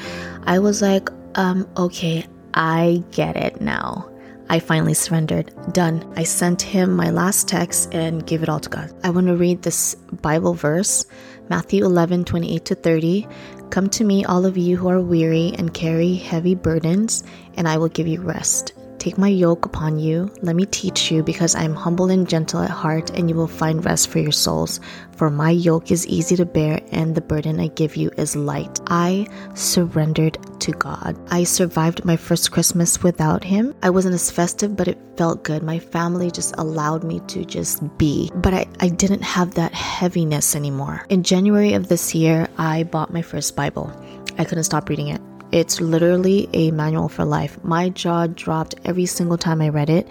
I 0.44 0.60
was 0.60 0.82
like, 0.82 1.10
um, 1.36 1.68
okay, 1.76 2.26
I 2.54 3.04
get 3.12 3.36
it 3.36 3.60
now. 3.60 4.10
I 4.50 4.60
finally 4.60 4.94
surrendered. 4.94 5.52
Done. 5.74 6.02
I 6.16 6.24
sent 6.24 6.62
him 6.62 6.96
my 6.96 7.10
last 7.10 7.50
text 7.50 7.94
and 7.94 8.26
gave 8.26 8.42
it 8.42 8.48
all 8.48 8.62
to 8.62 8.70
God. 8.70 8.94
I 9.04 9.10
want 9.10 9.28
to 9.28 9.36
read 9.36 9.64
this 9.64 9.96
Bible 10.22 10.54
verse, 10.54 11.06
Matthew 11.50 11.84
11 11.84 12.24
28 12.24 12.64
to 12.64 12.76
30. 12.76 13.28
Come 13.70 13.90
to 13.90 14.06
me, 14.06 14.24
all 14.24 14.46
of 14.46 14.58
you 14.58 14.78
who 14.78 14.88
are 14.88 15.02
weary 15.02 15.54
and 15.58 15.74
carry 15.74 16.16
heavy 16.16 16.56
burdens, 16.56 17.26
and 17.58 17.68
I 17.68 17.78
will 17.78 17.90
give 17.90 18.08
you 18.08 18.22
rest. 18.22 18.77
Take 19.08 19.18
my 19.18 19.30
yoke 19.30 19.66
upon 19.66 20.00
you. 20.00 20.30
Let 20.42 20.58
me 20.58 20.66
teach 20.66 21.12
you, 21.12 21.24
because 21.24 21.56
I 21.56 21.64
am 21.64 21.76
humble 21.76 22.10
and 22.12 22.28
gentle 22.28 22.60
at 22.60 22.70
heart, 22.70 23.10
and 23.12 23.30
you 23.30 23.38
will 23.38 23.48
find 23.48 23.86
rest 23.86 24.10
for 24.10 24.20
your 24.20 24.34
souls. 24.34 24.82
For 25.16 25.30
my 25.30 25.52
yoke 25.52 25.92
is 25.92 26.06
easy 26.08 26.36
to 26.36 26.46
bear, 26.46 26.82
and 26.92 27.16
the 27.16 27.22
burden 27.22 27.58
I 27.62 27.68
give 27.68 27.96
you 27.96 28.12
is 28.18 28.36
light. 28.36 28.82
I 28.88 29.28
surrendered 29.54 30.38
to 30.60 30.74
God. 30.74 31.18
I 31.32 31.46
survived 31.46 32.04
my 32.04 32.18
first 32.18 32.52
Christmas 32.52 33.02
without 33.02 33.46
Him. 33.46 33.74
I 33.82 33.92
wasn't 33.92 34.16
as 34.16 34.30
festive, 34.30 34.76
but 34.76 34.90
it 34.90 35.00
felt 35.16 35.46
good. 35.46 35.64
My 35.64 35.80
family 35.80 36.30
just 36.30 36.54
allowed 36.58 37.06
me 37.06 37.22
to 37.28 37.46
just 37.46 37.80
be. 37.98 38.30
But 38.36 38.54
I, 38.54 38.66
I 38.82 38.90
didn't 38.90 39.22
have 39.22 39.54
that 39.54 39.74
heaviness 39.74 40.54
anymore. 40.54 41.06
In 41.08 41.24
January 41.24 41.76
of 41.76 41.88
this 41.88 42.14
year, 42.14 42.50
I 42.58 42.84
bought 42.84 43.14
my 43.14 43.22
first 43.22 43.56
Bible. 43.56 43.90
I 44.38 44.44
couldn't 44.44 44.66
stop 44.66 44.90
reading 44.90 45.08
it 45.08 45.22
It's 45.52 45.80
literally 45.80 46.50
a 46.54 46.72
manual 46.72 47.08
for 47.08 47.24
life. 47.24 47.64
My 47.64 47.90
jaw 47.90 48.28
dropped 48.28 48.76
every 48.84 49.06
single 49.06 49.38
time 49.38 49.62
I 49.62 49.70
read 49.70 49.90
it, 49.90 50.08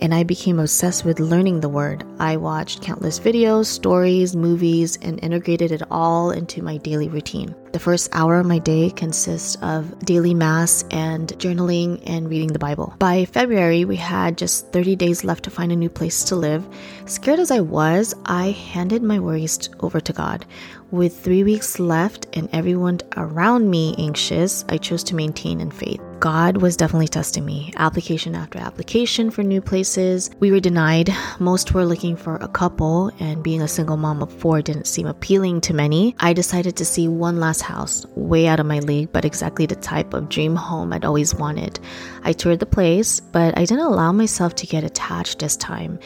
and 0.00 0.14
I 0.14 0.22
became 0.22 0.58
obsessed 0.58 1.04
with 1.04 1.20
learning 1.20 1.60
the 1.60 1.68
word. 1.68 2.04
I 2.18 2.36
watched 2.36 2.82
countless 2.82 3.20
videos, 3.20 3.66
stories, 3.66 4.34
movies, 4.34 4.96
and 5.02 5.22
integrated 5.22 5.72
it 5.72 5.82
all 5.90 6.30
into 6.30 6.62
my 6.62 6.78
daily 6.78 7.08
routine. 7.08 7.54
The 7.72 7.78
first 7.78 8.08
hour 8.12 8.38
of 8.38 8.46
my 8.46 8.58
day 8.58 8.90
consists 8.90 9.56
of 9.56 9.98
daily 10.00 10.32
mass 10.32 10.84
and 10.90 11.28
journaling 11.38 12.02
and 12.06 12.30
reading 12.30 12.48
the 12.48 12.58
Bible. 12.58 12.94
By 12.98 13.26
February, 13.26 13.84
we 13.84 13.96
had 13.96 14.38
just 14.38 14.72
30 14.72 14.96
days 14.96 15.22
left 15.22 15.44
to 15.44 15.50
find 15.50 15.70
a 15.70 15.76
new 15.76 15.90
place 15.90 16.24
to 16.24 16.36
live. 16.36 16.66
Scared 17.04 17.40
as 17.40 17.50
I 17.50 17.60
was, 17.60 18.14
I 18.24 18.52
handed 18.52 19.02
my 19.02 19.18
worries 19.18 19.68
over 19.80 20.00
to 20.00 20.12
God. 20.14 20.46
With 20.90 21.20
three 21.20 21.44
weeks 21.44 21.78
left 21.78 22.34
and 22.34 22.48
everyone 22.50 23.00
around 23.14 23.68
me 23.68 23.94
anxious, 23.98 24.64
I 24.70 24.78
chose 24.78 25.04
to 25.04 25.14
maintain 25.14 25.60
in 25.60 25.70
faith. 25.70 26.00
God 26.18 26.56
was 26.56 26.78
definitely 26.78 27.08
testing 27.08 27.44
me. 27.44 27.74
Application 27.76 28.34
after 28.34 28.58
application 28.58 29.30
for 29.30 29.42
new 29.42 29.60
places. 29.60 30.30
We 30.40 30.50
were 30.50 30.60
denied. 30.60 31.10
Most 31.40 31.74
were 31.74 31.84
looking 31.84 32.16
for 32.16 32.36
a 32.36 32.48
couple, 32.48 33.12
and 33.20 33.42
being 33.42 33.60
a 33.60 33.68
single 33.68 33.98
mom 33.98 34.22
of 34.22 34.32
four 34.32 34.62
didn't 34.62 34.86
seem 34.86 35.06
appealing 35.06 35.60
to 35.62 35.74
many. 35.74 36.16
I 36.20 36.32
decided 36.32 36.74
to 36.78 36.86
see 36.86 37.06
one 37.06 37.38
last 37.38 37.60
house, 37.60 38.06
way 38.14 38.46
out 38.46 38.58
of 38.58 38.64
my 38.64 38.78
league, 38.78 39.12
but 39.12 39.26
exactly 39.26 39.66
the 39.66 39.76
type 39.76 40.14
of 40.14 40.30
dream 40.30 40.56
home 40.56 40.94
I'd 40.94 41.04
always 41.04 41.34
wanted. 41.34 41.78
I 42.24 42.32
toured 42.32 42.60
the 42.60 42.66
place, 42.66 43.20
but 43.20 43.58
I 43.58 43.66
didn't 43.66 43.84
allow 43.84 44.12
myself 44.12 44.54
to 44.54 44.66
get 44.66 44.84
attached 44.84 45.38
this 45.38 45.54
time 45.54 45.98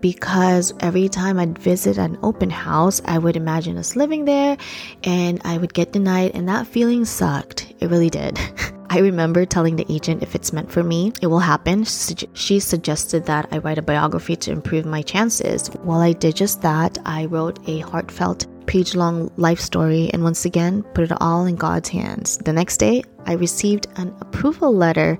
because 0.00 0.74
every 0.80 1.08
time 1.08 1.38
I'd 1.38 1.58
visit 1.58 1.98
an 1.98 2.18
open 2.22 2.50
house, 2.50 3.00
I 3.04 3.18
would 3.18 3.36
imagine 3.36 3.76
us 3.76 3.96
living 3.96 4.24
there 4.24 4.56
and 5.04 5.40
I 5.44 5.58
would 5.58 5.74
get 5.74 5.92
denied, 5.92 6.32
and 6.34 6.48
that 6.48 6.66
feeling 6.66 7.04
sucked. 7.04 7.72
It 7.80 7.90
really 7.90 8.10
did. 8.10 8.38
I 8.90 9.00
remember 9.00 9.44
telling 9.44 9.76
the 9.76 9.86
agent 9.92 10.22
if 10.22 10.34
it's 10.34 10.52
meant 10.52 10.72
for 10.72 10.82
me, 10.82 11.12
it 11.20 11.26
will 11.26 11.40
happen. 11.40 11.84
She 11.84 12.58
suggested 12.58 13.26
that 13.26 13.48
I 13.52 13.58
write 13.58 13.76
a 13.76 13.82
biography 13.82 14.34
to 14.36 14.50
improve 14.50 14.86
my 14.86 15.02
chances. 15.02 15.68
While 15.82 16.00
I 16.00 16.14
did 16.14 16.36
just 16.36 16.62
that, 16.62 16.96
I 17.04 17.26
wrote 17.26 17.58
a 17.68 17.80
heartfelt 17.80 18.46
page 18.66 18.94
long 18.94 19.30
life 19.36 19.60
story 19.60 20.10
and 20.12 20.22
once 20.22 20.44
again 20.44 20.82
put 20.94 21.10
it 21.10 21.20
all 21.20 21.46
in 21.46 21.56
God's 21.56 21.88
hands. 21.88 22.38
The 22.38 22.52
next 22.52 22.76
day, 22.76 23.02
I 23.26 23.32
received 23.32 23.88
an 23.96 24.14
approval 24.20 24.74
letter. 24.74 25.18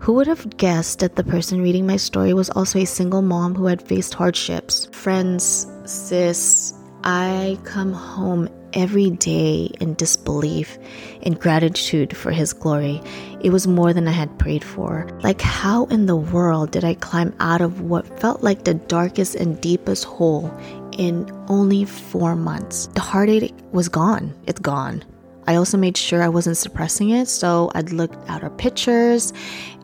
Who 0.00 0.12
would 0.14 0.26
have 0.26 0.56
guessed 0.56 1.00
that 1.00 1.16
the 1.16 1.24
person 1.24 1.60
reading 1.60 1.86
my 1.86 1.96
story 1.96 2.32
was 2.32 2.50
also 2.50 2.78
a 2.78 2.86
single 2.86 3.22
mom 3.22 3.54
who 3.54 3.66
had 3.66 3.82
faced 3.82 4.14
hardships? 4.14 4.86
Friends, 4.92 5.66
sis, 5.84 6.72
I 7.04 7.58
come 7.64 7.92
home 7.92 8.48
every 8.72 9.10
day 9.10 9.70
in 9.80 9.94
disbelief 9.94 10.78
and 11.22 11.38
gratitude 11.38 12.16
for 12.16 12.30
His 12.30 12.52
glory. 12.52 13.02
It 13.40 13.50
was 13.50 13.66
more 13.66 13.92
than 13.92 14.08
I 14.08 14.12
had 14.12 14.38
prayed 14.38 14.64
for. 14.64 15.08
Like, 15.22 15.40
how 15.40 15.86
in 15.86 16.06
the 16.06 16.16
world 16.16 16.70
did 16.70 16.84
I 16.84 16.94
climb 16.94 17.34
out 17.40 17.60
of 17.60 17.80
what 17.80 18.20
felt 18.20 18.42
like 18.42 18.64
the 18.64 18.74
darkest 18.74 19.34
and 19.34 19.60
deepest 19.60 20.04
hole 20.04 20.52
in 20.92 21.30
only 21.48 21.84
four 21.84 22.36
months? 22.36 22.86
The 22.94 23.00
heartache 23.00 23.54
was 23.72 23.88
gone. 23.88 24.34
It's 24.46 24.60
gone. 24.60 25.04
I 25.48 25.56
also 25.56 25.78
made 25.78 25.96
sure 25.96 26.22
I 26.22 26.28
wasn't 26.28 26.58
suppressing 26.58 27.08
it, 27.08 27.26
so 27.26 27.70
I'd 27.74 27.90
look 27.90 28.12
at 28.28 28.42
our 28.42 28.50
pictures 28.50 29.32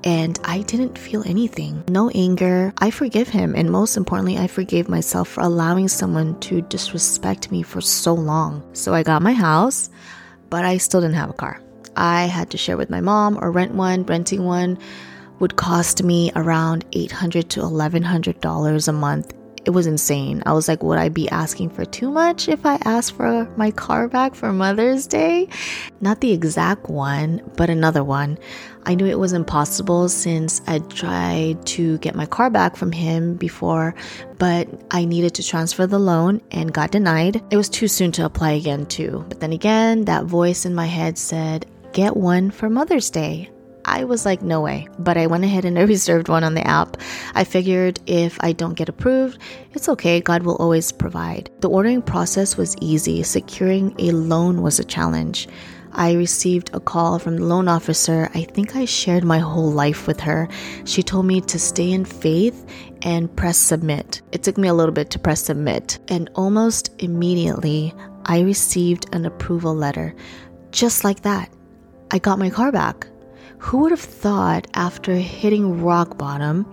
and 0.05 0.39
I 0.45 0.61
didn't 0.61 0.99
feel 0.99 1.23
anything. 1.27 1.83
No 1.89 2.11
anger. 2.11 2.75
I 2.77 2.91
forgive 2.91 3.29
him, 3.29 3.55
and 3.55 3.71
most 3.71 3.97
importantly, 3.97 4.37
I 4.37 4.47
forgave 4.47 4.91
myself 4.91 5.27
for 5.27 5.41
allowing 5.41 5.89
someone 5.89 6.39
to 6.41 6.61
disrespect 6.61 7.51
me 7.51 7.63
for 7.63 7.81
so 7.81 8.13
long. 8.13 8.63
So 8.75 8.93
I 8.93 9.03
got 9.03 9.23
my 9.23 9.33
house, 9.33 9.89
but 10.51 10.67
I 10.67 10.77
still 10.77 11.01
didn't 11.01 11.17
have 11.17 11.31
a 11.31 11.33
car. 11.33 11.59
I 11.97 12.27
had 12.27 12.51
to 12.51 12.59
share 12.59 12.77
with 12.77 12.91
my 12.91 13.01
mom 13.01 13.39
or 13.41 13.51
rent 13.51 13.73
one. 13.73 14.05
Renting 14.05 14.45
one 14.45 14.79
would 15.39 15.57
cost 15.57 16.03
me 16.03 16.31
around 16.37 16.85
800 16.93 17.49
to 17.49 17.61
$1,100 17.61 18.89
a 18.89 18.93
month 18.93 19.33
it 19.65 19.71
was 19.71 19.87
insane. 19.87 20.43
I 20.47 20.53
was 20.53 20.69
like, 20.69 20.83
would 20.83 20.99
I 20.99 21.09
be 21.09 21.29
asking 21.31 21.71
for 21.71 21.85
too 21.85 22.11
much 22.11 22.49
if 22.49 22.65
I 22.67 22.79
asked 22.85 23.13
for 23.13 23.49
my 23.57 23.71
car 23.71 24.09
back 24.09 24.35
for 24.35 24.53
Mother's 24.53 25.07
Day? 25.07 25.49
Not 26.01 26.21
the 26.21 26.33
exact 26.33 26.89
one, 26.89 27.43
but 27.57 27.71
another 27.71 28.05
one. 28.05 28.39
I 28.87 28.95
knew 28.95 29.07
it 29.07 29.19
was 29.19 29.33
impossible 29.33 30.09
since 30.11 30.61
I 30.67 30.81
tried 30.81 31.65
to 31.67 31.97
get 31.99 32.15
my 32.15 32.27
car 32.27 32.51
back 32.51 32.77
from 32.77 32.93
him 32.93 33.35
before, 33.35 33.95
but 34.39 34.69
I 34.91 35.07
needed 35.07 35.35
to 35.37 35.43
transfer 35.43 35.87
the 35.87 35.99
loan 35.99 36.43
and 36.51 36.73
got 36.73 36.91
denied. 36.91 37.43
It 37.51 37.57
was 37.57 37.71
too 37.71 37.89
soon 37.89 38.13
to 38.13 38.27
apply 38.27 38.53
again, 38.53 38.85
too. 38.87 39.25
But 39.29 39.41
then 39.41 39.53
again, 39.53 40.05
that 40.05 40.25
voice 40.25 40.67
in 40.67 40.75
my 40.75 40.87
head 40.87 41.17
said, 41.17 41.67
Get 41.93 42.17
one 42.17 42.51
for 42.51 42.69
Mother's 42.69 43.09
Day. 43.09 43.49
I 43.85 44.05
was 44.05 44.25
like, 44.25 44.43
no 44.43 44.61
way. 44.61 44.89
But 44.99 45.17
I 45.17 45.27
went 45.27 45.45
ahead 45.45 45.65
and 45.65 45.79
I 45.81 45.83
reserved 45.83 46.29
one 46.29 46.45
on 46.45 46.55
the 46.55 46.67
app. 46.67 46.97
I 47.35 47.45
figured 47.45 48.01
if 48.07 48.39
I 48.41 48.53
don't 48.53 48.75
get 48.75 48.89
approved, 48.89 49.39
it's 49.73 49.89
okay. 49.89 50.21
God 50.21 50.43
will 50.43 50.57
always 50.57 50.93
provide. 50.93 51.51
The 51.61 51.69
ordering 51.71 52.03
process 52.03 52.57
was 52.57 52.77
easy. 52.81 53.23
Securing 53.23 53.95
a 53.99 54.11
loan 54.13 54.63
was 54.63 54.79
a 54.79 54.85
challenge. 54.85 55.49
I 55.97 56.15
received 56.15 56.71
a 56.75 56.81
call 56.81 57.21
from 57.21 57.37
the 57.37 57.45
loan 57.45 57.69
officer. 57.69 58.29
I 58.35 58.43
think 58.43 58.75
I 58.75 58.85
shared 58.85 59.23
my 59.23 59.39
whole 59.39 59.71
life 59.71 60.09
with 60.09 60.19
her. 60.21 60.49
She 60.85 61.05
told 61.05 61.27
me 61.27 61.41
to 61.43 61.59
stay 61.59 61.93
in 61.93 62.05
faith 62.05 62.67
and 63.03 63.35
press 63.37 63.57
submit. 63.57 64.21
It 64.33 64.43
took 64.43 64.59
me 64.59 64.67
a 64.67 64.75
little 64.75 64.93
bit 64.93 65.11
to 65.11 65.21
press 65.21 65.45
submit. 65.45 66.01
And 66.09 66.31
almost 66.35 66.91
immediately, 66.99 67.95
I 68.25 68.41
received 68.41 69.15
an 69.15 69.25
approval 69.25 69.75
letter. 69.75 70.17
Just 70.73 71.05
like 71.05 71.23
that, 71.23 71.49
I 72.11 72.19
got 72.19 72.41
my 72.41 72.51
car 72.51 72.73
back. 72.73 73.07
Who 73.65 73.79
would 73.79 73.93
have 73.93 74.01
thought 74.01 74.67
after 74.75 75.15
hitting 75.15 75.83
rock 75.83 76.19
bottom, 76.19 76.67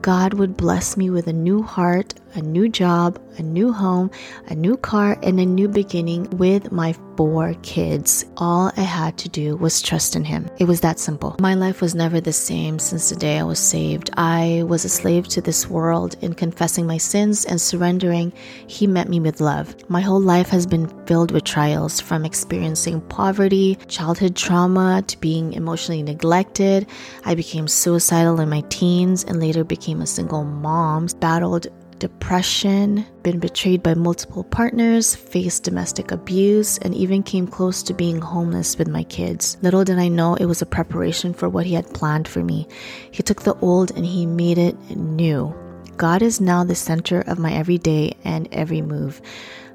God 0.00 0.32
would 0.32 0.56
bless 0.56 0.96
me 0.96 1.10
with 1.10 1.26
a 1.26 1.32
new 1.32 1.62
heart, 1.62 2.14
a 2.34 2.42
new 2.42 2.68
job, 2.68 3.20
a 3.38 3.42
new 3.42 3.72
home, 3.72 4.10
a 4.48 4.54
new 4.54 4.76
car, 4.76 5.18
and 5.22 5.38
a 5.38 5.46
new 5.46 5.68
beginning 5.68 6.28
with 6.38 6.72
my 6.72 6.94
four 7.16 7.54
kids. 7.62 8.24
All 8.36 8.72
I 8.76 8.82
had 8.82 9.18
to 9.18 9.28
do 9.28 9.56
was 9.56 9.82
trust 9.82 10.16
in 10.16 10.24
Him. 10.24 10.48
It 10.58 10.64
was 10.64 10.80
that 10.80 10.98
simple. 10.98 11.36
My 11.40 11.54
life 11.54 11.80
was 11.80 11.94
never 11.94 12.20
the 12.20 12.32
same 12.32 12.78
since 12.78 13.10
the 13.10 13.16
day 13.16 13.38
I 13.38 13.42
was 13.42 13.58
saved. 13.58 14.10
I 14.16 14.64
was 14.66 14.84
a 14.84 14.88
slave 14.88 15.28
to 15.28 15.40
this 15.40 15.68
world. 15.68 16.16
In 16.22 16.34
confessing 16.34 16.86
my 16.86 16.98
sins 16.98 17.44
and 17.44 17.60
surrendering, 17.60 18.32
He 18.66 18.86
met 18.86 19.08
me 19.08 19.20
with 19.20 19.40
love. 19.40 19.74
My 19.88 20.00
whole 20.00 20.20
life 20.20 20.48
has 20.48 20.66
been 20.66 20.88
filled 21.06 21.32
with 21.32 21.44
trials 21.44 22.00
from 22.00 22.24
experiencing 22.24 23.00
poverty, 23.02 23.76
childhood 23.88 24.36
trauma, 24.36 25.02
to 25.06 25.18
being 25.18 25.52
emotionally 25.52 26.02
neglected. 26.02 26.86
I 27.24 27.34
became 27.34 27.68
suicidal 27.68 28.40
in 28.40 28.48
my 28.48 28.62
teens 28.68 29.24
and 29.24 29.38
later 29.38 29.64
became 29.64 30.00
a 30.00 30.06
single 30.06 30.44
mom, 30.44 31.08
battled 31.20 31.66
depression, 32.02 33.06
been 33.22 33.38
betrayed 33.38 33.80
by 33.80 33.94
multiple 33.94 34.42
partners, 34.42 35.14
faced 35.14 35.62
domestic 35.62 36.10
abuse, 36.10 36.76
and 36.78 36.92
even 36.96 37.22
came 37.22 37.46
close 37.46 37.80
to 37.84 37.94
being 37.94 38.20
homeless 38.20 38.76
with 38.76 38.88
my 38.88 39.04
kids. 39.04 39.56
Little 39.62 39.84
did 39.84 40.00
I 40.00 40.08
know 40.08 40.34
it 40.34 40.46
was 40.46 40.60
a 40.60 40.66
preparation 40.66 41.32
for 41.32 41.48
what 41.48 41.64
He 41.64 41.74
had 41.74 41.94
planned 41.94 42.26
for 42.26 42.42
me. 42.42 42.66
He 43.12 43.22
took 43.22 43.42
the 43.42 43.54
old 43.58 43.92
and 43.92 44.04
He 44.04 44.26
made 44.26 44.58
it 44.58 44.74
new. 44.96 45.54
God 45.96 46.22
is 46.22 46.40
now 46.40 46.64
the 46.64 46.74
center 46.74 47.20
of 47.20 47.38
my 47.38 47.52
everyday 47.52 48.16
and 48.24 48.48
every 48.50 48.82
move. 48.82 49.22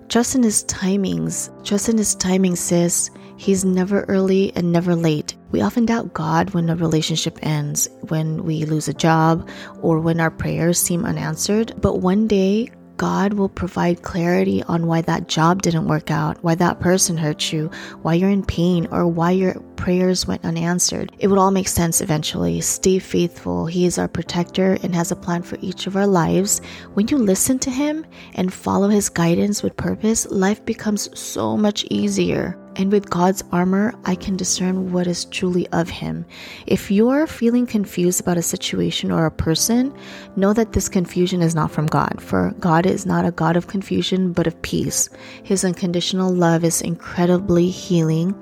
Trust 0.10 0.36
in 0.36 0.44
His 0.44 0.66
timings. 0.66 1.50
Trust 1.64 1.88
in 1.88 1.98
His 1.98 2.14
timing, 2.14 2.58
sis. 2.58 3.10
He's 3.38 3.64
never 3.64 4.02
early 4.10 4.52
and 4.54 4.74
never 4.74 4.96
late. 4.96 5.27
We 5.52 5.62
often 5.62 5.86
doubt 5.86 6.14
God 6.14 6.52
when 6.52 6.70
a 6.70 6.76
relationship 6.76 7.40
ends, 7.42 7.90
when 8.10 8.44
we 8.44 8.66
lose 8.66 8.88
a 8.88 8.94
job, 8.94 9.48
or 9.82 10.00
when 10.00 10.20
our 10.20 10.32
prayers 10.32 10.80
seem 10.80 11.06
unanswered. 11.06 11.74
But 11.82 12.00
one 12.00 12.28
day, 12.28 12.72
God 12.98 13.34
will 13.34 13.50
provide 13.50 14.02
clarity 14.02 14.64
on 14.64 14.88
why 14.88 15.02
that 15.02 15.28
job 15.28 15.62
didn't 15.62 15.88
work 15.88 16.10
out, 16.10 16.44
why 16.44 16.56
that 16.56 16.80
person 16.80 17.16
hurt 17.16 17.54
you, 17.54 17.70
why 18.02 18.16
you're 18.16 18.32
in 18.32 18.44
pain, 18.44 18.88
or 18.92 19.08
why 19.08 19.32
your 19.32 19.54
prayers 19.76 20.26
went 20.26 20.44
unanswered. 20.44 21.16
It 21.20 21.28
would 21.28 21.38
all 21.38 21.52
make 21.52 21.68
sense 21.68 22.02
eventually. 22.02 22.60
Stay 22.62 22.98
faithful. 22.98 23.68
He 23.68 23.86
is 23.86 24.00
our 24.00 24.08
protector 24.08 24.80
and 24.82 24.96
has 24.96 25.12
a 25.12 25.16
plan 25.16 25.44
for 25.44 25.60
each 25.62 25.86
of 25.86 25.96
our 25.96 26.08
lives. 26.08 26.60
When 26.96 27.08
you 27.08 27.20
listen 27.20 27.60
to 27.60 27.70
Him 27.70 28.04
and 28.34 28.52
follow 28.52 28.90
His 28.90 29.10
guidance 29.10 29.62
with 29.62 29.78
purpose, 29.78 30.26
life 30.32 30.66
becomes 30.66 31.08
so 31.18 31.56
much 31.56 31.86
easier. 31.92 32.58
And 32.78 32.92
with 32.92 33.10
God's 33.10 33.44
armor, 33.52 33.96
I 34.06 34.14
can 34.14 34.38
discern 34.38 34.92
what 34.92 35.08
is 35.08 35.26
truly 35.26 35.68
of 35.70 35.90
Him. 35.90 36.26
If 36.68 36.92
you're 36.92 37.26
feeling 37.26 37.66
confused 37.66 38.22
about 38.22 38.38
a 38.38 38.44
situation 38.44 39.12
or 39.12 39.26
a 39.26 39.32
person, 39.32 39.94
know 40.36 40.54
that 40.54 40.74
this 40.74 40.88
confusion 40.88 41.42
is 41.42 41.56
not 41.56 41.72
from 41.72 41.88
God, 41.88 42.22
for 42.22 42.54
God 42.60 42.86
is 42.86 43.06
not 43.06 43.26
a 43.26 43.32
God 43.32 43.58
of 43.58 43.66
confusion, 43.66 44.32
but 44.32 44.46
of 44.46 44.62
peace. 44.62 45.10
His 45.42 45.66
unconditional 45.66 46.32
love 46.32 46.64
is 46.64 46.82
incredibly 46.82 47.70
healing 47.70 48.36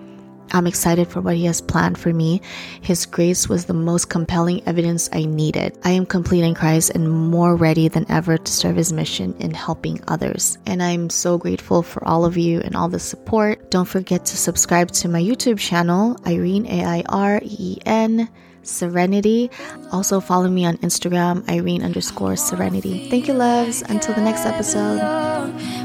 I'm 0.51 0.67
excited 0.67 1.07
for 1.07 1.21
what 1.21 1.35
He 1.35 1.45
has 1.45 1.61
planned 1.61 1.97
for 1.97 2.13
me. 2.13 2.41
His 2.81 3.05
grace 3.05 3.49
was 3.49 3.65
the 3.65 3.73
most 3.73 4.09
compelling 4.09 4.61
evidence 4.67 5.09
I 5.11 5.25
needed. 5.25 5.77
I 5.83 5.91
am 5.91 6.05
complete 6.05 6.43
in 6.43 6.55
Christ 6.55 6.91
and 6.91 7.09
more 7.09 7.55
ready 7.55 7.87
than 7.87 8.05
ever 8.09 8.37
to 8.37 8.51
serve 8.51 8.75
His 8.75 8.93
mission 8.93 9.35
in 9.39 9.53
helping 9.53 10.01
others. 10.07 10.57
And 10.65 10.81
I'm 10.81 11.09
so 11.09 11.37
grateful 11.37 11.83
for 11.83 12.05
all 12.07 12.25
of 12.25 12.37
you 12.37 12.61
and 12.61 12.75
all 12.75 12.89
the 12.89 12.99
support. 12.99 13.71
Don't 13.71 13.87
forget 13.87 14.25
to 14.25 14.37
subscribe 14.37 14.91
to 14.91 15.09
my 15.09 15.21
YouTube 15.21 15.59
channel, 15.59 16.15
Aireen 16.23 16.69
A 16.69 16.85
I 16.85 17.03
R 17.09 17.39
E 17.43 17.77
N. 17.85 18.29
Serenity. 18.65 19.51
Also 19.91 20.19
follow 20.19 20.49
me 20.49 20.65
on 20.65 20.77
Instagram, 20.77 21.41
Aireen 21.43 21.83
underscore 21.83 22.35
Serenity. 22.35 23.09
Thank 23.09 23.27
you, 23.27 23.35
loves. 23.35 23.83
Until 23.83 24.15
the 24.15 24.21
next 24.21 24.45
episode. 24.45 25.84